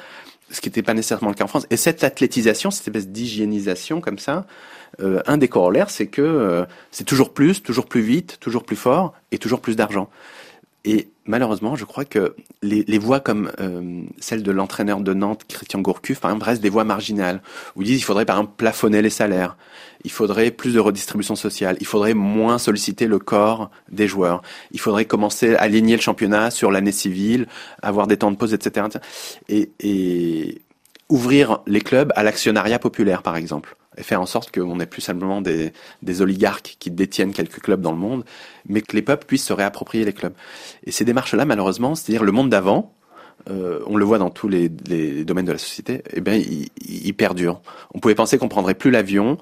ce 0.55 0.61
qui 0.61 0.69
n'était 0.69 0.83
pas 0.83 0.95
nécessairement 0.95 1.31
le 1.31 1.35
cas 1.35 1.45
en 1.45 1.49
France. 1.49 1.67
Et 1.71 1.77
cette 1.77 2.05
athlétisation, 2.05 2.71
cette 2.71 2.87
espèce 2.87 3.09
d'hygiénisation 3.09 4.01
comme 4.01 4.19
ça, 4.19 4.47
euh, 5.01 5.21
un 5.27 5.37
des 5.37 5.49
corollaires, 5.49 5.91
c'est 5.91 6.07
que 6.07 6.23
euh, 6.23 6.65
c'est 6.91 7.05
toujours 7.05 7.35
plus, 7.35 7.63
toujours 7.63 7.87
plus 7.87 8.03
vite, 8.03 8.39
toujours 8.41 8.65
plus 8.65 8.77
fort 8.77 9.15
et 9.33 9.39
toujours 9.39 9.61
plus 9.61 9.77
d'argent. 9.77 10.09
Et 10.85 11.09
malheureusement, 11.27 11.77
je 11.77 11.85
crois 11.85 12.05
que 12.05 12.35
les, 12.63 12.99
voix 12.99 13.21
comme 13.21 13.51
euh, 13.61 14.03
celle 14.19 14.43
de 14.43 14.51
l'entraîneur 14.51 15.01
de 15.01 15.15
Nantes, 15.15 15.43
Christian 15.49 15.81
Gourcuff, 15.81 16.21
par 16.21 16.31
exemple, 16.31 16.47
restent 16.47 16.63
des 16.63 16.71
voix 16.71 16.85
marginales, 16.85 17.43
où 17.77 17.83
ils 17.83 17.87
disent 17.87 17.99
qu'il 17.99 18.07
faudrait 18.07 18.25
par 18.25 18.37
exemple 18.37 18.55
plafonner 18.57 19.03
les 19.03 19.11
salaires, 19.11 19.57
il 20.05 20.11
faudrait 20.11 20.51
plus 20.51 20.75
de 20.75 20.81
redistribution 20.81 21.37
sociale, 21.37 21.77
il 21.81 21.87
faudrait 21.87 22.15
moins 22.15 22.59
solliciter 22.59 23.07
le 23.07 23.19
corps 23.19 23.71
des 23.91 24.07
joueurs, 24.07 24.43
il 24.73 24.81
faudrait 24.81 25.07
commencer 25.07 25.55
à 25.55 25.63
aligner 25.63 25.97
le 25.97 26.03
championnat 26.03 26.51
sur 26.51 26.71
l'année 26.71 26.93
civile, 26.93 27.47
avoir 27.83 28.07
des 28.07 28.17
temps 28.17 28.31
de 28.31 28.37
pause, 28.37 28.55
etc. 28.55 28.87
Et, 29.49 29.71
et 29.81 30.61
ouvrir 31.09 31.61
les 31.67 31.81
clubs 31.81 32.13
à 32.17 32.23
l'actionnariat 32.23 32.79
populaire, 32.79 33.23
par 33.23 33.37
exemple 33.37 33.77
et 33.97 34.03
faire 34.03 34.21
en 34.21 34.27
sorte 34.27 34.55
qu'on 34.55 34.77
n'ait 34.77 34.87
plus 34.87 35.03
simplement 35.03 35.41
des, 35.41 35.73
des, 36.03 36.23
oligarques 36.23 36.77
qui 36.79 36.91
détiennent 36.91 37.33
quelques 37.33 37.61
clubs 37.61 37.81
dans 37.81 37.93
le 37.93 37.99
monde, 37.99 38.25
mais 38.69 38.81
que 38.81 38.95
les 38.95 39.03
peuples 39.03 39.27
puissent 39.27 39.47
se 39.47 39.53
réapproprier 39.53 40.05
les 40.05 40.13
clubs. 40.13 40.35
Et 40.85 40.91
ces 40.91 41.05
démarches-là, 41.05 41.45
malheureusement, 41.45 41.95
c'est-à-dire 41.95 42.25
le 42.25 42.33
monde 42.33 42.51
d'avant, 42.51 42.93
euh, 43.51 43.81
on 43.87 43.97
le 43.97 44.05
voit 44.05 44.19
dans 44.19 44.31
tous 44.31 44.49
les, 44.49 44.71
les, 44.87 45.25
domaines 45.25 45.45
de 45.45 45.53
la 45.53 45.59
société, 45.59 46.03
eh 46.13 46.21
bien, 46.21 46.35
il, 46.35 46.69
il 46.87 47.15
perdure. 47.15 47.61
On 47.95 47.99
pouvait 47.99 48.15
penser 48.15 48.39
qu'on 48.39 48.49
prendrait 48.49 48.75
plus 48.75 48.91
l'avion, 48.91 49.39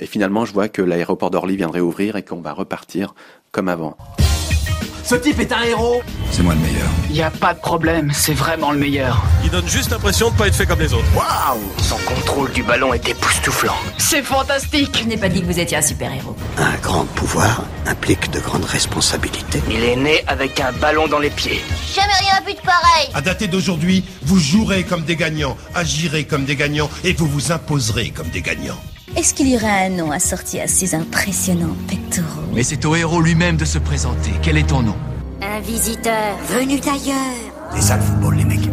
et 0.00 0.06
finalement, 0.06 0.44
je 0.44 0.52
vois 0.52 0.68
que 0.68 0.82
l'aéroport 0.82 1.30
d'Orly 1.30 1.56
viendrait 1.56 1.80
ouvrir 1.80 2.16
et 2.16 2.22
qu'on 2.22 2.40
va 2.40 2.52
repartir 2.52 3.14
comme 3.50 3.68
avant. 3.68 3.96
Ce 5.04 5.14
type 5.16 5.40
est 5.40 5.52
un 5.52 5.62
héros 5.62 6.02
C'est 6.30 6.42
moi 6.42 6.54
le 6.54 6.60
meilleur. 6.60 6.88
Y 7.10 7.22
a 7.22 7.30
pas 7.30 7.54
de 7.54 7.58
problème, 7.58 8.10
c'est 8.14 8.34
vraiment 8.34 8.70
le 8.72 8.78
meilleur. 8.78 9.20
Il 9.44 9.50
donne 9.50 9.68
juste 9.68 9.90
l'impression 9.90 10.30
de 10.30 10.36
pas 10.36 10.46
être 10.46 10.54
fait 10.54 10.64
comme 10.66 10.78
les 10.80 10.94
autres. 10.94 11.04
Waouh 11.14 11.60
Son 11.78 11.96
contrôle 11.98 12.52
du 12.52 12.62
ballon 12.62 12.94
est 12.94 13.08
époustouflant. 13.08 13.74
C'est 13.98 14.22
fantastique 14.22 14.98
Je 15.02 15.08
n'ai 15.08 15.16
pas 15.16 15.28
dit 15.28 15.40
que 15.40 15.46
vous 15.46 15.58
étiez 15.58 15.76
un 15.76 15.82
super-héros. 15.82 16.36
Un 16.56 16.76
grand 16.76 17.04
pouvoir 17.14 17.64
implique 17.86 18.30
de 18.30 18.40
grandes 18.40 18.64
responsabilités. 18.64 19.60
Il 19.70 19.82
est 19.82 19.96
né 19.96 20.22
avec 20.28 20.60
un 20.60 20.72
ballon 20.72 21.08
dans 21.08 21.18
les 21.18 21.30
pieds. 21.30 21.60
Jamais 21.94 22.12
rien 22.20 22.40
vu 22.46 22.54
de 22.54 22.60
pareil 22.60 23.08
À 23.14 23.20
dater 23.20 23.48
d'aujourd'hui, 23.48 24.04
vous 24.22 24.38
jouerez 24.38 24.84
comme 24.84 25.02
des 25.02 25.16
gagnants, 25.16 25.56
agirez 25.74 26.24
comme 26.24 26.44
des 26.44 26.56
gagnants 26.56 26.88
et 27.04 27.12
vous 27.12 27.26
vous 27.26 27.52
imposerez 27.52 28.10
comme 28.10 28.28
des 28.28 28.42
gagnants. 28.42 28.78
Est-ce 29.14 29.34
qu'il 29.34 29.48
y 29.48 29.56
aurait 29.56 29.86
un 29.86 29.90
nom 29.90 30.10
assorti 30.10 30.58
à 30.58 30.66
ces 30.66 30.94
impressionnants 30.94 31.76
pectoraux 31.86 32.48
Mais 32.54 32.62
c'est 32.62 32.82
au 32.86 32.94
héros 32.94 33.20
lui-même 33.20 33.58
de 33.58 33.66
se 33.66 33.78
présenter. 33.78 34.30
Quel 34.42 34.56
est 34.56 34.66
ton 34.66 34.80
nom 34.80 34.96
Un 35.42 35.60
visiteur 35.60 36.34
venu 36.48 36.80
d'ailleurs. 36.80 37.74
C'est 37.74 37.82
ça 37.82 37.96
le 37.98 38.02
football, 38.02 38.36
les 38.36 38.44
mecs. 38.46 38.68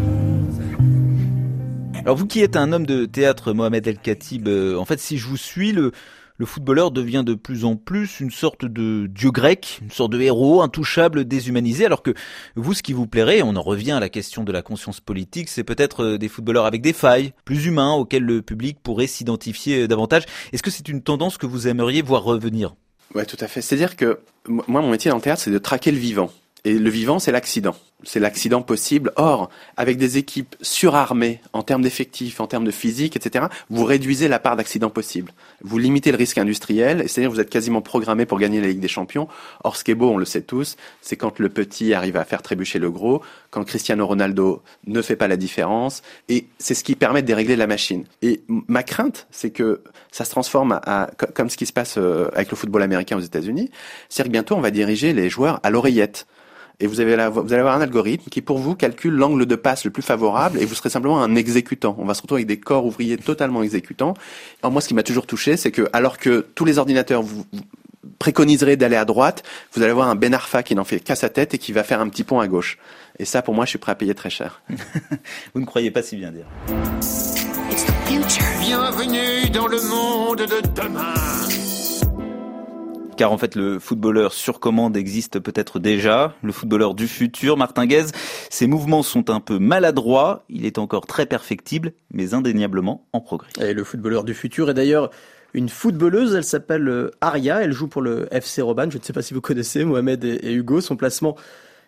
Alors 2.06 2.16
vous 2.16 2.26
qui 2.26 2.40
êtes 2.42 2.56
un 2.56 2.72
homme 2.72 2.86
de 2.86 3.06
théâtre, 3.06 3.52
Mohamed 3.52 3.86
El 3.86 3.98
Khatib, 3.98 4.48
euh, 4.48 4.78
en 4.78 4.86
fait, 4.86 5.02
si 5.02 5.18
je 5.18 5.28
vous 5.28 5.36
suis, 5.36 5.74
le, 5.74 5.92
le 6.40 6.46
footballeur 6.46 6.90
devient 6.90 7.24
de 7.26 7.36
plus 7.36 7.66
en 7.66 7.76
plus 7.76 8.22
une 8.22 8.32
sorte 8.32 8.66
de 8.66 9.08
dieu 9.08 9.30
grec, 9.30 9.80
une 9.84 9.92
sorte 9.92 10.14
de 10.14 10.22
héros 10.22 10.62
intouchable, 10.62 11.26
déshumanisé, 11.26 11.86
alors 11.86 12.02
que 12.02 12.14
vous, 12.56 12.74
ce 12.74 12.82
qui 12.82 12.94
vous 12.94 13.08
plairait, 13.08 13.42
on 13.42 13.58
en 13.58 13.62
revient 13.62 13.92
à 13.92 14.00
la 14.00 14.08
question 14.08 14.46
de 14.46 14.52
la 14.54 14.62
conscience 14.62 15.02
politique, 15.02 15.50
c'est 15.50 15.66
peut-être 15.66 16.04
euh, 16.04 16.18
des 16.18 16.30
footballeurs 16.30 16.66
avec 16.66 16.82
des 16.82 16.94
failles, 16.94 17.34
plus 17.44 17.66
humains, 17.66 17.92
auxquels 17.92 18.24
le 18.24 18.42
public 18.42 18.78
pourrait 18.82 19.08
s'identifier 19.08 19.88
davantage. 19.90 20.24
Est-ce 20.54 20.64
que 20.64 20.72
c'est 20.72 20.88
une 20.88 21.02
tendance 21.02 21.38
que 21.38 21.46
vous 21.46 21.68
aimeriez 21.68 22.02
voir 22.02 22.24
revenir? 22.24 22.74
Ouais, 23.14 23.26
tout 23.26 23.38
à 23.42 23.48
fait. 23.48 23.62
C'est-à-dire 23.62 23.98
que 23.98 24.20
moi, 24.48 24.82
mon 24.82 24.92
métier 24.92 25.10
dans 25.10 25.18
le 25.18 25.22
théâtre, 25.22 25.42
c'est 25.42 25.52
de 25.52 25.58
traquer 25.58 25.92
le 25.92 25.98
vivant. 25.98 26.32
Et 26.64 26.80
le 26.80 26.90
vivant, 26.90 27.20
c'est 27.20 27.34
l'accident. 27.34 27.76
C'est 28.04 28.20
l'accident 28.20 28.62
possible. 28.62 29.12
Or, 29.18 29.50
avec 29.76 29.98
des 29.98 30.18
équipes 30.18 30.56
surarmées 30.62 31.42
en 31.52 31.64
termes 31.64 31.82
d'effectifs, 31.82 32.40
en 32.40 32.48
termes 32.48 32.64
de 32.64 32.72
physique, 32.72 33.16
etc., 33.16 33.48
vous 33.70 33.84
réduisez 33.84 34.28
la 34.28 34.40
part 34.40 34.56
d'accident 34.56 34.90
possible. 34.90 35.34
Vous 35.62 35.78
limitez 35.78 36.12
le 36.12 36.18
risque 36.18 36.38
industriel, 36.38 37.04
c'est-à-dire 37.08 37.30
vous 37.30 37.42
êtes 37.42 37.50
quasiment 37.50 37.82
programmé 37.82 38.26
pour 38.26 38.40
gagner 38.40 38.62
la 38.62 38.68
Ligue 38.68 38.80
des 38.80 38.88
Champions. 38.88 39.28
Or, 39.64 39.76
ce 39.76 39.84
qui 39.84 39.92
est 39.92 39.96
beau, 39.96 40.10
on 40.10 40.18
le 40.18 40.26
sait 40.26 40.42
tous, 40.42 40.78
c'est 41.02 41.18
quand 41.18 41.40
le 41.40 41.50
petit 41.50 41.94
arrive 41.94 42.16
à 42.16 42.24
faire 42.24 42.42
trébucher 42.42 42.80
le 42.80 42.90
gros, 42.90 43.22
quand 43.50 43.64
Cristiano 43.66 44.08
Ronaldo 44.08 44.62
ne 44.88 45.02
fait 45.02 45.18
pas 45.18 45.28
la 45.28 45.38
différence, 45.38 46.02
et 46.30 46.48
c'est 46.58 46.76
ce 46.76 46.84
qui 46.84 46.96
permet 46.96 47.22
de 47.22 47.28
dérégler 47.28 47.58
la 47.58 47.68
machine. 47.68 48.06
Et 48.22 48.44
ma 48.48 48.84
crainte, 48.84 49.28
c'est 49.30 49.52
que 49.52 49.82
ça 50.12 50.24
se 50.24 50.32
transforme 50.32 50.72
à, 50.72 51.04
à, 51.04 51.08
comme 51.08 51.50
ce 51.50 51.58
qui 51.58 51.66
se 51.66 51.74
passe 51.74 51.98
euh, 51.98 52.30
avec 52.34 52.50
le 52.50 52.56
football 52.56 52.82
américain 52.82 53.18
aux 53.18 53.22
États-Unis, 53.22 53.72
c'est-à-dire 54.08 54.30
que 54.30 54.34
bientôt 54.34 54.56
on 54.56 54.62
va 54.62 54.72
diriger 54.72 55.14
les 55.14 55.30
joueurs 55.30 55.60
à 55.64 55.70
l'oreillette 55.70 56.26
et 56.80 56.88
vous, 56.88 57.00
avez 57.00 57.16
la, 57.16 57.30
vous 57.30 57.42
allez 57.42 57.60
avoir 57.60 57.76
un 57.76 57.82
algorithme 57.82 58.30
qui 58.30 58.42
pour 58.42 58.58
vous 58.58 58.76
calcule 58.76 59.14
l'angle 59.14 59.46
de 59.46 59.56
passe 59.56 59.84
le 59.84 59.92
plus 59.92 60.02
favorable 60.02 60.60
et 60.60 60.66
vous 60.66 60.76
serez 60.76 60.90
simplement 60.90 61.22
un 61.22 61.36
exécutant. 61.36 61.96
On 62.00 62.06
va 62.06 62.14
se 62.14 62.22
retrouver 62.22 62.40
avec 62.40 62.48
des 62.48 62.60
corps 62.60 62.86
ouvriers 62.86 63.18
totalement 63.18 63.64
exécutants. 63.64 64.14
Alors 64.64 64.72
moi, 64.72 64.82
ce 64.82 64.88
qui 64.88 64.94
m'a 64.94 65.04
toujours 65.04 65.28
touché, 65.28 65.58
c'est 65.58 65.72
que 65.72 65.90
alors 65.92 66.18
que 66.18 66.48
tous 66.56 66.66
les 66.66 66.78
ordinateurs 66.78 67.22
vous, 67.22 67.46
vous 67.52 67.62
préconiseraient 68.18 68.78
d'aller 68.78 68.96
à 68.96 69.06
droite, 69.06 69.44
vous 69.74 69.82
allez 69.82 69.92
avoir 69.92 70.10
un 70.10 70.16
Ben 70.16 70.34
Arfa 70.34 70.64
qui 70.64 70.76
n'en 70.76 70.84
fait 70.86 71.00
qu'à 71.00 71.16
sa 71.16 71.30
tête 71.30 71.54
et 71.54 71.58
qui 71.58 71.74
va 71.74 71.84
faire 71.84 72.00
un 72.00 72.10
petit 72.10 72.24
pont 72.24 72.40
à 72.40 72.48
gauche. 72.48 72.78
Et 73.18 73.26
ça, 73.26 73.42
pour 73.42 73.54
moi, 73.54 73.66
je 73.66 73.72
suis 73.72 73.80
prêt 73.80 73.92
à 73.92 73.96
payer 73.96 74.16
très 74.16 74.30
cher. 74.30 74.62
vous 75.54 75.62
ne 75.62 75.66
croyez 75.66 75.92
pas 75.92 76.02
si 76.02 76.16
bien 76.16 76.32
dire. 76.32 76.46
Bienvenue 78.62 79.50
dans 79.52 79.68
le 79.68 79.82
monde 79.82 80.40
de 80.40 80.82
demain 80.82 81.14
car 83.20 83.34
en 83.34 83.38
fait 83.38 83.56
le 83.56 83.80
footballeur 83.80 84.32
sur 84.32 84.62
commande 84.62 84.96
existe 84.96 85.42
peut-être 85.42 85.78
déjà, 85.78 86.36
le 86.42 86.54
footballeur 86.54 86.94
du 86.94 87.06
futur, 87.06 87.58
Martin 87.58 87.86
Guez, 87.86 88.06
ses 88.50 88.66
mouvements 88.66 89.04
sont 89.04 89.30
un 89.30 89.42
peu 89.42 89.60
maladroits, 89.60 90.46
il 90.48 90.66
est 90.66 90.78
encore 90.78 91.06
très 91.06 91.26
perfectible, 91.26 91.92
mais 92.14 92.34
indéniablement 92.34 93.06
en 93.12 93.20
progrès. 93.20 93.50
Et 93.60 93.74
le 93.74 93.84
footballeur 93.84 94.24
du 94.24 94.34
futur 94.34 94.70
est 94.70 94.74
d'ailleurs 94.74 95.10
une 95.54 95.68
footballeuse, 95.68 96.34
elle 96.34 96.46
s'appelle 96.46 97.12
Aria, 97.20 97.62
elle 97.62 97.74
joue 97.74 97.90
pour 97.90 98.02
le 98.02 98.30
FC 98.32 98.62
Roban, 98.62 98.90
je 98.90 98.98
ne 98.98 99.04
sais 99.04 99.12
pas 99.12 99.22
si 99.22 99.34
vous 99.34 99.42
connaissez 99.42 99.84
Mohamed 99.84 100.24
et 100.24 100.54
Hugo, 100.54 100.80
son 100.80 100.96
placement 100.96 101.36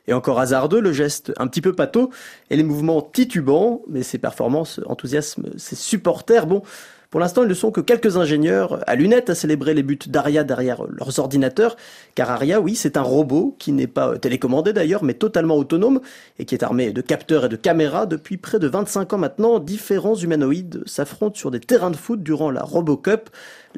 est 0.10 0.14
encore 0.14 0.38
hasardeux, 0.38 0.82
le 0.82 0.92
geste 0.92 1.32
un 1.38 1.48
petit 1.48 1.62
peu 1.62 1.72
pâteau, 1.72 2.10
et 2.50 2.58
les 2.58 2.64
mouvements 2.64 3.02
titubants, 3.02 3.84
mais 3.88 4.04
ses 4.04 4.18
performances 4.18 4.82
enthousiasment 4.86 5.48
ses 5.56 5.78
supporters. 5.78 6.46
Bon, 6.46 6.62
pour 7.12 7.20
l'instant, 7.20 7.44
ils 7.44 7.50
ne 7.50 7.54
sont 7.54 7.72
que 7.72 7.82
quelques 7.82 8.16
ingénieurs 8.16 8.80
à 8.88 8.96
lunettes 8.96 9.30
à 9.30 9.36
célébrer 9.36 9.74
les 9.74 9.84
buts 9.84 10.00
d'Aria 10.08 10.46
derrière 10.46 10.84
leurs 10.88 11.20
ordinateurs, 11.20 11.76
car 12.16 12.32
Aria, 12.32 12.62
oui, 12.62 12.74
c'est 12.74 12.96
un 12.96 13.02
robot 13.02 13.54
qui 13.60 13.74
n'est 13.74 13.86
pas 13.86 14.18
télécommandé 14.18 14.72
d'ailleurs, 14.72 15.04
mais 15.04 15.14
totalement 15.14 15.58
autonome, 15.58 16.00
et 16.40 16.46
qui 16.46 16.56
est 16.56 16.64
armé 16.64 16.94
de 16.94 17.02
capteurs 17.02 17.46
et 17.46 17.50
de 17.50 17.58
caméras. 17.58 18.06
Depuis 18.06 18.38
près 18.38 18.60
de 18.60 18.68
25 18.68 19.12
ans 19.12 19.18
maintenant, 19.18 19.60
différents 19.60 20.16
humanoïdes 20.16 20.84
s'affrontent 20.86 21.36
sur 21.36 21.52
des 21.52 21.60
terrains 21.60 21.92
de 21.92 21.98
foot 21.98 22.24
durant 22.24 22.50
la 22.50 22.64
RoboCup, 22.64 23.30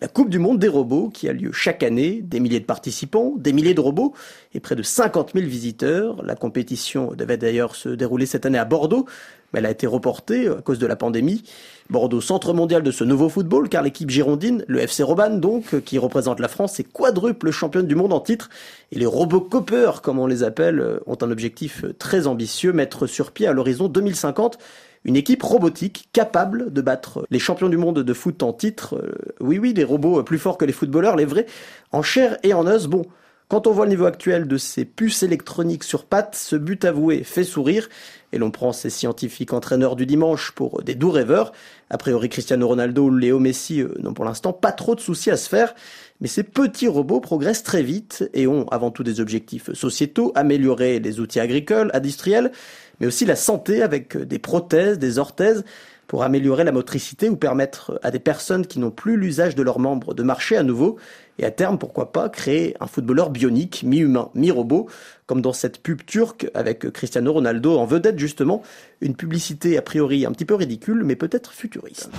la 0.02 0.08
Coupe 0.08 0.30
du 0.30 0.40
Monde 0.40 0.60
des 0.60 0.68
robots, 0.68 1.10
qui 1.10 1.30
a 1.30 1.34
lieu 1.34 1.52
chaque 1.52 1.84
année, 1.84 2.22
des 2.24 2.40
milliers 2.40 2.60
de 2.60 2.66
participants, 2.66 3.34
des 3.38 3.54
milliers 3.54 3.74
de 3.74 3.82
robots, 3.82 4.14
et 4.54 4.60
près 4.60 4.76
de 4.76 4.84
50 4.84 5.32
000 5.34 5.46
visiteurs. 5.46 6.24
La 6.24 6.36
compétition 6.36 7.14
devait 7.14 7.38
d'ailleurs 7.38 7.76
se 7.76 7.90
dérouler 7.90 8.26
cette 8.26 8.46
année 8.46 8.58
à 8.58 8.66
Bordeaux, 8.66 9.06
mais 9.52 9.60
elle 9.60 9.66
a 9.68 9.72
été 9.72 9.86
reportée 9.86 10.48
à 10.48 10.62
cause 10.62 10.80
de 10.80 10.88
la 10.88 10.96
pandémie. 10.96 11.44
Bordeaux, 11.90 12.22
centre 12.22 12.54
mondial 12.54 12.82
de 12.82 12.92
ce 12.92 13.04
nouveau 13.04 13.30
football, 13.30 13.70
car 13.70 13.84
l'équipe 13.84 14.10
girondine, 14.10 14.64
le 14.68 14.80
FC 14.80 15.04
Roban 15.04 15.30
donc, 15.32 15.80
qui 15.82 16.00
représente 16.00 16.40
la 16.40 16.48
France, 16.48 16.80
est 16.80 16.92
quadruple 16.92 17.52
championne 17.52 17.86
du 17.86 17.96
monde 17.96 18.14
en 18.14 18.20
titre. 18.20 18.50
Et 18.96 19.00
les 19.00 19.08
Robocopeurs, 19.08 20.04
comme 20.04 20.20
on 20.20 20.28
les 20.28 20.44
appelle, 20.44 21.00
ont 21.08 21.18
un 21.20 21.32
objectif 21.32 21.84
très 21.98 22.28
ambitieux, 22.28 22.74
mettre 22.74 23.08
sur 23.08 23.32
pied 23.32 23.48
à 23.48 23.52
l'horizon 23.52 23.88
2050 23.88 24.60
une 25.04 25.16
équipe 25.16 25.42
robotique 25.42 26.10
capable 26.14 26.72
de 26.72 26.80
battre 26.80 27.26
les 27.32 27.40
champions 27.40 27.70
du 27.70 27.78
monde 27.78 28.04
de 28.04 28.14
foot 28.14 28.44
en 28.44 28.54
titre. 28.54 29.04
oui, 29.40 29.58
oui, 29.58 29.74
des 29.74 29.84
robots 29.84 30.22
plus 30.22 30.38
forts 30.38 30.60
que 30.60 30.66
les 30.66 30.74
footballeurs, 30.74 31.16
les 31.16 31.26
vrais, 31.26 31.48
en 31.92 32.04
chair 32.04 32.38
et 32.44 32.54
en 32.54 32.68
os. 32.68 32.86
Bon, 32.86 33.08
quand 33.48 33.66
on 33.66 33.72
voit 33.72 33.86
le 33.86 33.92
niveau 33.92 34.06
actuel 34.06 34.48
de 34.48 34.58
ces 34.58 34.86
puces 34.86 35.24
électroniques 35.24 35.84
sur 35.84 36.06
pattes, 36.06 36.36
ce 36.36 36.56
but 36.56 36.86
avoué 36.86 37.24
fait 37.24 37.44
sourire 37.44 37.90
et 38.32 38.38
l'on 38.38 38.52
prend 38.52 38.74
ces 38.74 38.90
scientifiques 38.90 39.54
entraîneurs 39.54 39.96
du 39.96 40.06
dimanche 40.06 40.52
pour 40.52 40.82
des 40.82 40.96
doux 40.96 41.12
rêveurs. 41.12 41.52
A 41.90 41.98
priori, 41.98 42.30
Cristiano 42.30 42.68
Ronaldo 42.68 43.06
ou 43.06 43.16
Léo 43.16 43.40
Messi 43.40 43.84
n'ont 44.00 44.14
pour 44.14 44.26
l'instant 44.26 44.54
pas 44.54 44.72
trop 44.72 44.96
de 44.96 45.02
soucis 45.02 45.30
à 45.30 45.38
se 45.38 45.50
faire, 45.50 45.76
mais 46.24 46.30
ces 46.30 46.44
petits 46.44 46.88
robots 46.88 47.20
progressent 47.20 47.64
très 47.64 47.84
vite 47.84 48.30
et 48.34 48.48
ont 48.48 48.66
avant 48.70 48.92
tout 48.92 49.04
des 49.04 49.20
objectifs 49.20 49.74
sociétaux, 49.74 50.32
améliorer 50.36 51.00
les 51.00 51.20
outils 51.20 51.42
agricoles, 51.42 51.92
industriels, 51.94 52.54
mais 53.02 53.08
aussi 53.08 53.26
la 53.26 53.36
santé 53.36 53.84
avec 53.84 54.18
des 54.18 54.40
prothèses, 54.40 54.98
des 54.98 55.20
orthèses, 55.20 55.66
pour 56.08 56.24
améliorer 56.24 56.64
la 56.64 56.72
motricité 56.72 57.30
ou 57.30 57.36
permettre 57.36 58.00
à 58.04 58.12
des 58.12 58.20
personnes 58.20 58.66
qui 58.66 58.80
n'ont 58.80 58.92
plus 58.92 59.18
l'usage 59.18 59.56
de 59.56 59.64
leurs 59.64 59.80
membres 59.80 60.14
de 60.14 60.24
marcher 60.24 60.56
à 60.56 60.64
nouveau 60.64 60.98
et 61.40 61.46
à 61.46 61.52
terme, 61.52 61.78
pourquoi 61.78 62.14
pas, 62.14 62.30
créer 62.30 62.78
un 62.80 62.88
footballeur 62.88 63.30
bionique, 63.30 63.84
mi-humain, 63.84 64.30
mi-robot, 64.34 64.88
comme 65.26 65.42
dans 65.42 65.54
cette 65.54 65.82
pub 65.82 66.06
turque 66.06 66.50
avec 66.54 66.92
Cristiano 66.92 67.34
Ronaldo 67.34 67.78
en 67.78 67.86
vedette 67.86 68.20
justement, 68.20 68.62
une 69.02 69.16
publicité 69.16 69.78
a 69.78 69.82
priori 69.82 70.26
un 70.26 70.32
petit 70.32 70.46
peu 70.46 70.56
ridicule 70.56 71.04
mais 71.04 71.18
peut-être 71.18 71.52
futuriste. 71.52 72.12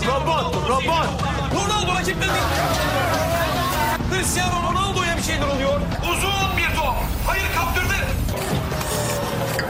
Robot, 0.00 0.58
robot. 0.66 1.32
Ronaldo 1.52 1.81
rakiplerini. 2.02 2.38
Cristiano 4.10 4.70
Ronaldo'ya 4.70 5.16
bir 5.16 5.22
şeyler 5.22 5.46
oluyor. 5.46 5.80
Uzun 6.02 6.56
bir 6.56 6.76
top. 6.76 6.94
Hayır 7.26 7.44
kaptırdı. 7.56 7.94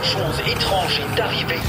Chose 0.03 0.41
étrange 0.51 0.99
est 0.99 1.19
arrivée. 1.19 1.59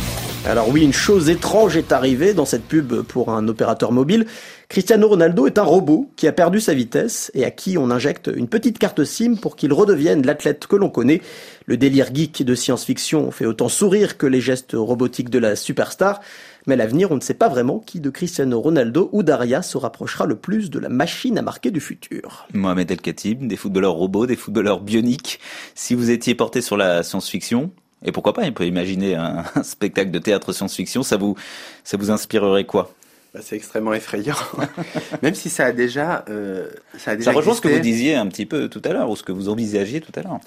Alors 0.46 0.68
oui, 0.68 0.84
une 0.84 0.92
chose 0.92 1.30
étrange 1.30 1.76
est 1.76 1.92
arrivée 1.92 2.34
dans 2.34 2.44
cette 2.50 2.68
pub 2.68 3.02
pour 3.02 3.30
un 3.30 3.48
opérateur 3.48 3.92
mobile. 3.92 4.26
Cristiano 4.74 5.06
Ronaldo 5.06 5.46
est 5.46 5.58
un 5.58 5.62
robot 5.62 6.10
qui 6.16 6.26
a 6.26 6.32
perdu 6.32 6.58
sa 6.58 6.74
vitesse 6.74 7.30
et 7.32 7.44
à 7.44 7.52
qui 7.52 7.78
on 7.78 7.92
injecte 7.92 8.28
une 8.34 8.48
petite 8.48 8.76
carte 8.76 9.04
SIM 9.04 9.36
pour 9.36 9.54
qu'il 9.54 9.72
redevienne 9.72 10.26
l'athlète 10.26 10.66
que 10.66 10.74
l'on 10.74 10.90
connaît. 10.90 11.22
Le 11.66 11.76
délire 11.76 12.12
geek 12.12 12.42
de 12.42 12.56
science-fiction 12.56 13.30
fait 13.30 13.46
autant 13.46 13.68
sourire 13.68 14.18
que 14.18 14.26
les 14.26 14.40
gestes 14.40 14.72
robotiques 14.74 15.30
de 15.30 15.38
la 15.38 15.54
superstar. 15.54 16.20
Mais 16.66 16.74
l'avenir, 16.74 17.12
on 17.12 17.14
ne 17.14 17.20
sait 17.20 17.34
pas 17.34 17.48
vraiment 17.48 17.78
qui 17.78 18.00
de 18.00 18.10
Cristiano 18.10 18.60
Ronaldo 18.60 19.10
ou 19.12 19.22
Daria 19.22 19.62
se 19.62 19.78
rapprochera 19.78 20.26
le 20.26 20.34
plus 20.34 20.70
de 20.70 20.80
la 20.80 20.88
machine 20.88 21.38
à 21.38 21.42
marquer 21.42 21.70
du 21.70 21.78
futur. 21.78 22.48
Mohamed 22.52 22.90
El 22.90 23.00
Khatib, 23.00 23.46
des 23.46 23.56
footballeurs 23.56 23.94
robots, 23.94 24.26
des 24.26 24.34
footballeurs 24.34 24.80
bioniques. 24.80 25.38
Si 25.76 25.94
vous 25.94 26.10
étiez 26.10 26.34
porté 26.34 26.60
sur 26.60 26.76
la 26.76 27.04
science-fiction, 27.04 27.70
et 28.04 28.10
pourquoi 28.10 28.32
pas, 28.32 28.44
il 28.44 28.52
peut 28.52 28.66
imaginer 28.66 29.14
un, 29.14 29.44
un 29.54 29.62
spectacle 29.62 30.10
de 30.10 30.18
théâtre 30.18 30.52
science-fiction, 30.52 31.04
ça 31.04 31.16
vous, 31.16 31.36
ça 31.84 31.96
vous 31.96 32.10
inspirerait 32.10 32.64
quoi? 32.64 32.92
Bah, 33.34 33.40
c'est 33.42 33.56
extrêmement 33.56 33.92
effrayant. 33.92 34.36
Même 35.22 35.34
si 35.34 35.50
ça 35.50 35.66
a 35.66 35.72
déjà, 35.72 36.24
euh, 36.28 36.70
ça 36.96 37.10
a 37.10 37.16
déjà 37.16 37.32
Ça 37.32 37.36
rejoint 37.36 37.54
ce 37.54 37.60
que 37.60 37.66
vous 37.66 37.80
disiez 37.80 38.14
un 38.14 38.28
petit 38.28 38.46
peu 38.46 38.68
tout 38.68 38.80
à 38.84 38.92
l'heure, 38.92 39.10
ou 39.10 39.16
ce 39.16 39.24
que 39.24 39.32
vous 39.32 39.48
envisagiez 39.48 40.00
tout 40.00 40.12
à 40.14 40.22
l'heure. 40.22 40.38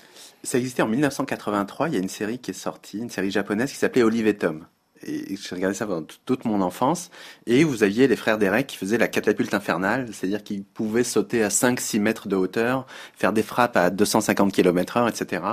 Ça 0.44 0.58
existait 0.58 0.84
en 0.84 0.88
1983. 0.88 1.90
Il 1.90 1.96
y 1.96 1.98
a 1.98 2.00
une 2.00 2.08
série 2.08 2.40
qui 2.40 2.52
est 2.52 2.54
sortie, 2.54 3.00
une 3.00 3.10
série 3.10 3.30
japonaise 3.30 3.72
qui 3.72 3.78
s'appelait 3.78 4.04
Olive 4.04 4.28
et 4.28 4.38
Tom. 4.38 4.66
Et 5.06 5.36
j'ai 5.36 5.56
regardé 5.56 5.76
ça 5.76 5.86
pendant 5.86 6.08
toute 6.26 6.46
mon 6.46 6.62
enfance. 6.62 7.12
Et 7.46 7.66
vous 7.66 7.84
aviez 7.84 8.08
les 8.08 8.16
frères 8.16 8.38
Derek 8.38 8.68
qui 8.68 8.78
faisaient 8.78 8.98
la 8.98 9.10
catapulte 9.10 9.54
infernale, 9.54 10.08
c'est-à-dire 10.14 10.42
qu'ils 10.42 10.64
pouvaient 10.64 11.04
sauter 11.04 11.44
à 11.44 11.50
5-6 11.50 12.00
mètres 12.00 12.30
de 12.30 12.38
hauteur, 12.38 12.88
faire 13.18 13.34
des 13.34 13.44
frappes 13.44 13.76
à 13.76 13.90
250 13.90 14.54
km 14.54 14.96
heure, 14.96 15.10
etc. 15.10 15.44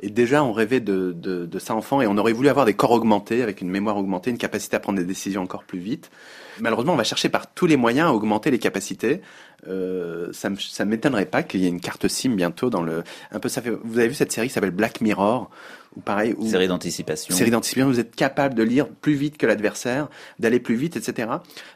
Et 0.00 0.10
déjà, 0.10 0.42
on 0.42 0.52
rêvait 0.52 0.80
de, 0.80 1.12
de, 1.12 1.46
de 1.46 1.58
ça 1.60 1.76
enfant 1.76 2.00
et 2.00 2.08
on 2.08 2.18
aurait 2.18 2.32
voulu 2.32 2.48
avoir 2.48 2.66
des 2.66 2.74
corps 2.74 2.90
augmentés, 2.90 3.44
avec 3.44 3.60
une 3.60 3.70
mémoire 3.70 3.96
augmentée, 3.96 4.30
une 4.30 4.38
capacité 4.38 4.74
à 4.74 4.80
prendre 4.80 4.98
des 4.98 5.04
décisions 5.04 5.42
encore 5.42 5.62
plus 5.62 5.78
vite. 5.78 6.10
Malheureusement, 6.60 6.92
on 6.92 6.96
va 6.96 7.04
chercher 7.04 7.28
par 7.28 7.52
tous 7.52 7.66
les 7.66 7.76
moyens 7.76 8.08
à 8.08 8.12
augmenter 8.12 8.50
les 8.50 8.58
capacités. 8.58 9.20
Euh, 9.66 10.32
ça 10.32 10.84
m'étonnerait 10.84 11.26
pas 11.26 11.42
qu'il 11.42 11.60
y 11.60 11.66
ait 11.66 11.70
une 11.70 11.80
carte 11.80 12.08
SIM 12.08 12.30
bientôt 12.30 12.70
dans 12.70 12.82
le. 12.82 13.02
Un 13.32 13.40
peu, 13.40 13.48
ça 13.48 13.62
fait. 13.62 13.70
Vous 13.82 13.98
avez 13.98 14.08
vu 14.08 14.14
cette 14.14 14.32
série 14.32 14.48
qui 14.48 14.54
s'appelle 14.54 14.70
Black 14.70 15.00
Mirror, 15.00 15.50
ou 15.96 16.00
pareil. 16.00 16.34
Où, 16.38 16.46
Série 16.46 16.68
d'anticipation. 16.68 17.34
série 17.34 17.50
d'anticipation. 17.50 17.88
Vous 17.88 18.00
êtes 18.00 18.14
capable 18.14 18.54
de 18.54 18.62
lire 18.62 18.88
plus 18.88 19.14
vite 19.14 19.38
que 19.38 19.46
l'adversaire, 19.46 20.08
d'aller 20.38 20.60
plus 20.60 20.74
vite, 20.74 20.96
etc. 20.96 21.28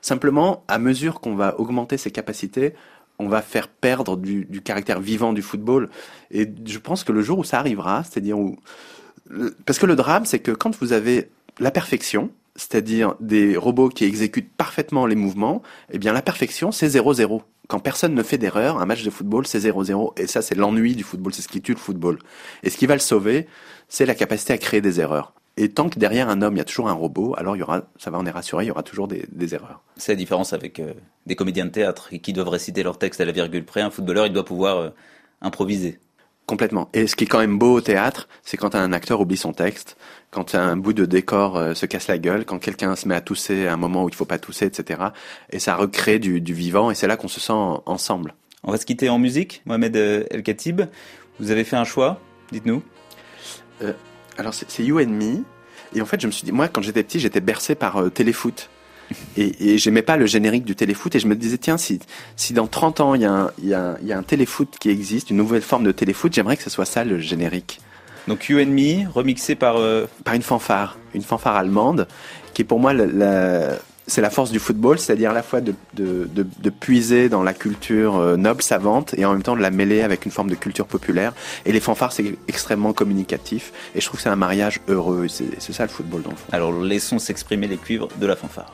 Simplement, 0.02 0.64
à 0.68 0.78
mesure 0.78 1.20
qu'on 1.20 1.34
va 1.34 1.58
augmenter 1.58 1.96
ses 1.96 2.10
capacités, 2.10 2.74
on 3.18 3.28
va 3.28 3.42
faire 3.42 3.68
perdre 3.68 4.16
du, 4.16 4.44
du 4.44 4.60
caractère 4.60 5.00
vivant 5.00 5.32
du 5.32 5.42
football. 5.42 5.88
Et 6.30 6.48
je 6.66 6.78
pense 6.78 7.04
que 7.04 7.12
le 7.12 7.22
jour 7.22 7.38
où 7.38 7.44
ça 7.44 7.58
arrivera, 7.58 8.04
c'est-à-dire 8.04 8.38
où 8.38 8.58
parce 9.66 9.78
que 9.78 9.86
le 9.86 9.96
drame, 9.96 10.24
c'est 10.24 10.38
que 10.38 10.52
quand 10.52 10.76
vous 10.80 10.92
avez 10.92 11.30
la 11.58 11.70
perfection, 11.70 12.30
c'est-à-dire 12.58 13.14
des 13.20 13.56
robots 13.56 13.88
qui 13.88 14.04
exécutent 14.04 14.52
parfaitement 14.56 15.06
les 15.06 15.14
mouvements, 15.14 15.62
eh 15.92 15.98
bien 15.98 16.12
la 16.12 16.22
perfection, 16.22 16.72
c'est 16.72 16.88
0-0. 16.88 17.40
Quand 17.68 17.78
personne 17.78 18.14
ne 18.14 18.22
fait 18.22 18.36
d'erreur, 18.36 18.78
un 18.78 18.86
match 18.86 19.04
de 19.04 19.10
football, 19.10 19.46
c'est 19.46 19.60
0-0. 19.60 20.20
Et 20.20 20.26
ça, 20.26 20.42
c'est 20.42 20.56
l'ennui 20.56 20.96
du 20.96 21.04
football, 21.04 21.32
c'est 21.32 21.42
ce 21.42 21.48
qui 21.48 21.62
tue 21.62 21.72
le 21.72 21.78
football. 21.78 22.18
Et 22.64 22.70
ce 22.70 22.76
qui 22.76 22.86
va 22.86 22.94
le 22.94 23.00
sauver, 23.00 23.46
c'est 23.88 24.06
la 24.06 24.16
capacité 24.16 24.52
à 24.52 24.58
créer 24.58 24.80
des 24.80 25.00
erreurs. 25.00 25.34
Et 25.56 25.68
tant 25.68 25.88
que 25.88 26.00
derrière 26.00 26.28
un 26.28 26.42
homme, 26.42 26.54
il 26.54 26.58
y 26.58 26.62
a 26.62 26.64
toujours 26.64 26.88
un 26.88 26.92
robot, 26.92 27.34
alors 27.36 27.54
il 27.56 27.60
y 27.60 27.62
aura, 27.62 27.82
ça 27.96 28.10
va, 28.10 28.18
on 28.18 28.26
est 28.26 28.30
rassuré, 28.30 28.64
il 28.64 28.68
y 28.68 28.70
aura 28.70 28.82
toujours 28.82 29.06
des, 29.06 29.54
erreurs. 29.54 29.82
C'est 29.96 30.12
la 30.12 30.16
différence 30.16 30.52
avec 30.52 30.80
euh, 30.80 30.94
des 31.26 31.36
comédiens 31.36 31.66
de 31.66 31.70
théâtre 31.70 32.10
qui 32.10 32.32
doivent 32.32 32.48
réciter 32.48 32.82
leur 32.82 32.98
texte 32.98 33.20
à 33.20 33.24
la 33.24 33.32
virgule 33.32 33.64
près. 33.64 33.82
Un 33.82 33.90
footballeur, 33.90 34.26
il 34.26 34.32
doit 34.32 34.44
pouvoir 34.44 34.78
euh, 34.78 34.90
improviser. 35.42 36.00
Complètement. 36.48 36.88
Et 36.94 37.06
ce 37.06 37.14
qui 37.14 37.24
est 37.24 37.26
quand 37.26 37.40
même 37.40 37.58
beau 37.58 37.74
au 37.74 37.80
théâtre, 37.82 38.26
c'est 38.42 38.56
quand 38.56 38.74
un 38.74 38.94
acteur 38.94 39.20
oublie 39.20 39.36
son 39.36 39.52
texte, 39.52 39.98
quand 40.30 40.54
un 40.54 40.78
bout 40.78 40.94
de 40.94 41.04
décor 41.04 41.58
euh, 41.58 41.74
se 41.74 41.84
casse 41.84 42.08
la 42.08 42.16
gueule, 42.16 42.46
quand 42.46 42.58
quelqu'un 42.58 42.96
se 42.96 43.06
met 43.06 43.14
à 43.14 43.20
tousser 43.20 43.66
à 43.66 43.74
un 43.74 43.76
moment 43.76 44.04
où 44.04 44.08
il 44.08 44.14
faut 44.14 44.24
pas 44.24 44.38
tousser, 44.38 44.64
etc. 44.64 44.98
Et 45.50 45.58
ça 45.58 45.76
recrée 45.76 46.18
du, 46.18 46.40
du 46.40 46.54
vivant, 46.54 46.90
et 46.90 46.94
c'est 46.94 47.06
là 47.06 47.18
qu'on 47.18 47.28
se 47.28 47.38
sent 47.38 47.52
en- 47.52 47.82
ensemble. 47.84 48.34
On 48.64 48.72
va 48.72 48.78
se 48.78 48.86
quitter 48.86 49.10
en 49.10 49.18
musique. 49.18 49.60
Mohamed 49.66 49.94
euh, 49.96 50.24
El 50.30 50.42
Khatib, 50.42 50.80
vous 51.38 51.50
avez 51.50 51.64
fait 51.64 51.76
un 51.76 51.84
choix, 51.84 52.18
dites-nous. 52.50 52.82
Euh, 53.82 53.92
alors 54.38 54.54
c'est 54.54 54.70
c'est 54.70 54.82
You 54.82 55.00
and 55.00 55.08
Me, 55.10 55.44
et 55.94 56.00
en 56.00 56.06
fait 56.06 56.18
je 56.18 56.26
me 56.26 56.32
suis 56.32 56.46
dit, 56.46 56.52
moi 56.52 56.68
quand 56.68 56.80
j'étais 56.80 57.02
petit, 57.02 57.20
j'étais 57.20 57.40
bercé 57.42 57.74
par 57.74 57.98
euh, 57.98 58.08
Téléfoot. 58.08 58.70
Et, 59.36 59.74
et 59.74 59.78
j'aimais 59.78 60.02
pas 60.02 60.16
le 60.16 60.26
générique 60.26 60.64
du 60.64 60.74
téléfoot 60.76 61.14
et 61.14 61.18
je 61.20 61.26
me 61.26 61.34
disais 61.34 61.56
tiens 61.58 61.78
si 61.78 61.98
si 62.36 62.52
dans 62.52 62.66
30 62.66 63.00
ans 63.00 63.14
il 63.14 63.22
y 63.22 63.24
a 63.24 63.32
un, 63.32 63.50
y 63.62 63.72
a, 63.72 63.80
un- 63.92 63.96
il 64.02 64.06
y 64.08 64.12
a 64.12 64.18
un 64.18 64.22
téléfoot 64.22 64.68
qui 64.78 64.90
existe 64.90 65.30
une 65.30 65.36
nouvelle 65.38 65.62
forme 65.62 65.84
de 65.84 65.92
téléfoot 65.92 66.32
j'aimerais 66.32 66.56
que 66.58 66.62
ce 66.62 66.70
soit 66.70 66.84
ça 66.84 67.04
le 67.04 67.18
générique. 67.18 67.80
Donc 68.26 68.48
You 68.50 68.58
and 68.58 68.66
Me, 68.66 69.08
remixé 69.10 69.54
par 69.54 69.76
euh, 69.78 70.06
par 70.24 70.34
une 70.34 70.42
fanfare, 70.42 70.98
une 71.14 71.22
fanfare 71.22 71.56
allemande, 71.56 72.06
qui 72.52 72.60
est 72.62 72.64
pour 72.66 72.78
moi 72.80 72.92
la, 72.92 73.06
la- 73.06 73.78
c'est 74.08 74.20
la 74.20 74.30
force 74.30 74.50
du 74.50 74.58
football, 74.58 74.98
c'est-à-dire 74.98 75.30
à 75.30 75.34
la 75.34 75.42
fois 75.42 75.60
de, 75.60 75.74
de, 75.94 76.28
de, 76.34 76.70
puiser 76.70 77.28
dans 77.28 77.42
la 77.42 77.52
culture 77.52 78.16
euh, 78.16 78.36
noble, 78.36 78.62
savante, 78.62 79.14
et 79.16 79.24
en 79.24 79.32
même 79.32 79.42
temps 79.42 79.54
de 79.54 79.60
la 79.60 79.70
mêler 79.70 80.00
avec 80.00 80.24
une 80.24 80.32
forme 80.32 80.50
de 80.50 80.54
culture 80.54 80.86
populaire. 80.86 81.32
Et 81.66 81.72
les 81.72 81.80
fanfares, 81.80 82.12
c'est 82.12 82.36
extrêmement 82.48 82.92
communicatif, 82.92 83.72
et 83.94 84.00
je 84.00 84.06
trouve 84.06 84.18
que 84.18 84.24
c'est 84.24 84.30
un 84.30 84.36
mariage 84.36 84.80
heureux, 84.88 85.28
c'est 85.28 85.72
ça 85.72 85.84
le 85.84 85.90
football 85.90 86.22
dans 86.22 86.30
le 86.30 86.36
fond. 86.36 86.46
Alors 86.52 86.72
laissons 86.72 87.18
s'exprimer 87.18 87.68
les 87.68 87.76
cuivres 87.76 88.08
de 88.18 88.26
la 88.26 88.34
fanfare. 88.34 88.72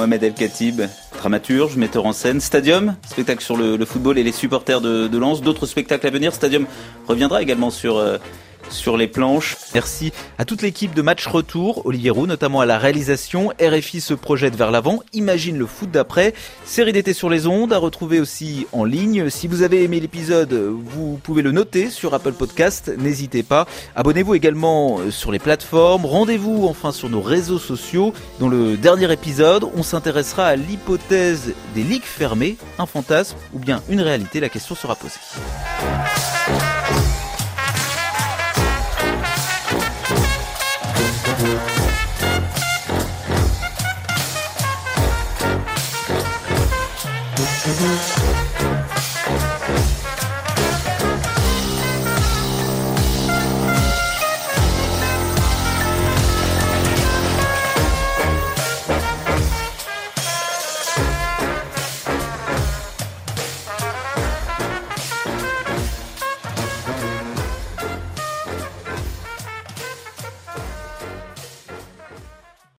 Mohamed 0.00 0.22
El 0.22 0.32
Khatib, 0.32 0.80
dramaturge, 1.18 1.76
metteur 1.76 2.06
en 2.06 2.14
scène. 2.14 2.40
Stadium, 2.40 2.94
spectacle 3.06 3.44
sur 3.44 3.58
le, 3.58 3.84
football 3.84 4.16
et 4.16 4.22
les 4.22 4.32
supporters 4.32 4.80
de, 4.80 5.08
de 5.08 5.18
Lens. 5.18 5.42
D'autres 5.42 5.66
spectacles 5.66 6.06
à 6.06 6.10
venir. 6.10 6.32
Stadium 6.32 6.64
reviendra 7.06 7.42
également 7.42 7.68
sur, 7.68 7.98
euh, 7.98 8.16
sur 8.68 8.96
les 8.96 9.08
planches. 9.08 9.56
Merci 9.74 10.12
à 10.38 10.44
toute 10.44 10.62
l'équipe 10.62 10.94
de 10.94 11.02
Match 11.02 11.26
Retour, 11.26 11.86
Olivier 11.86 12.10
Roux, 12.10 12.26
notamment 12.26 12.60
à 12.60 12.66
la 12.66 12.78
réalisation. 12.78 13.52
RFI 13.60 14.00
se 14.00 14.14
projette 14.14 14.54
vers 14.54 14.70
l'avant, 14.70 15.00
imagine 15.12 15.58
le 15.58 15.66
foot 15.66 15.90
d'après. 15.90 16.34
Série 16.64 16.92
d'été 16.92 17.12
sur 17.12 17.30
les 17.30 17.46
ondes, 17.46 17.72
à 17.72 17.78
retrouver 17.78 18.20
aussi 18.20 18.66
en 18.72 18.84
ligne. 18.84 19.30
Si 19.30 19.48
vous 19.48 19.62
avez 19.62 19.82
aimé 19.82 20.00
l'épisode, 20.00 20.52
vous 20.52 21.18
pouvez 21.22 21.42
le 21.42 21.52
noter 21.52 21.90
sur 21.90 22.14
Apple 22.14 22.32
Podcast, 22.32 22.92
n'hésitez 22.98 23.42
pas. 23.42 23.66
Abonnez-vous 23.96 24.34
également 24.34 25.00
sur 25.10 25.32
les 25.32 25.38
plateformes. 25.38 26.04
Rendez-vous 26.04 26.66
enfin 26.68 26.92
sur 26.92 27.08
nos 27.08 27.22
réseaux 27.22 27.58
sociaux. 27.58 28.12
Dans 28.38 28.48
le 28.48 28.76
dernier 28.76 29.12
épisode, 29.12 29.64
on 29.74 29.82
s'intéressera 29.82 30.46
à 30.46 30.56
l'hypothèse 30.56 31.54
des 31.74 31.82
ligues 31.82 32.02
fermées, 32.02 32.56
un 32.78 32.86
fantasme 32.86 33.36
ou 33.52 33.58
bien 33.58 33.82
une 33.88 34.00
réalité. 34.00 34.40
La 34.40 34.48
question 34.48 34.74
sera 34.74 34.94
posée. 34.94 35.20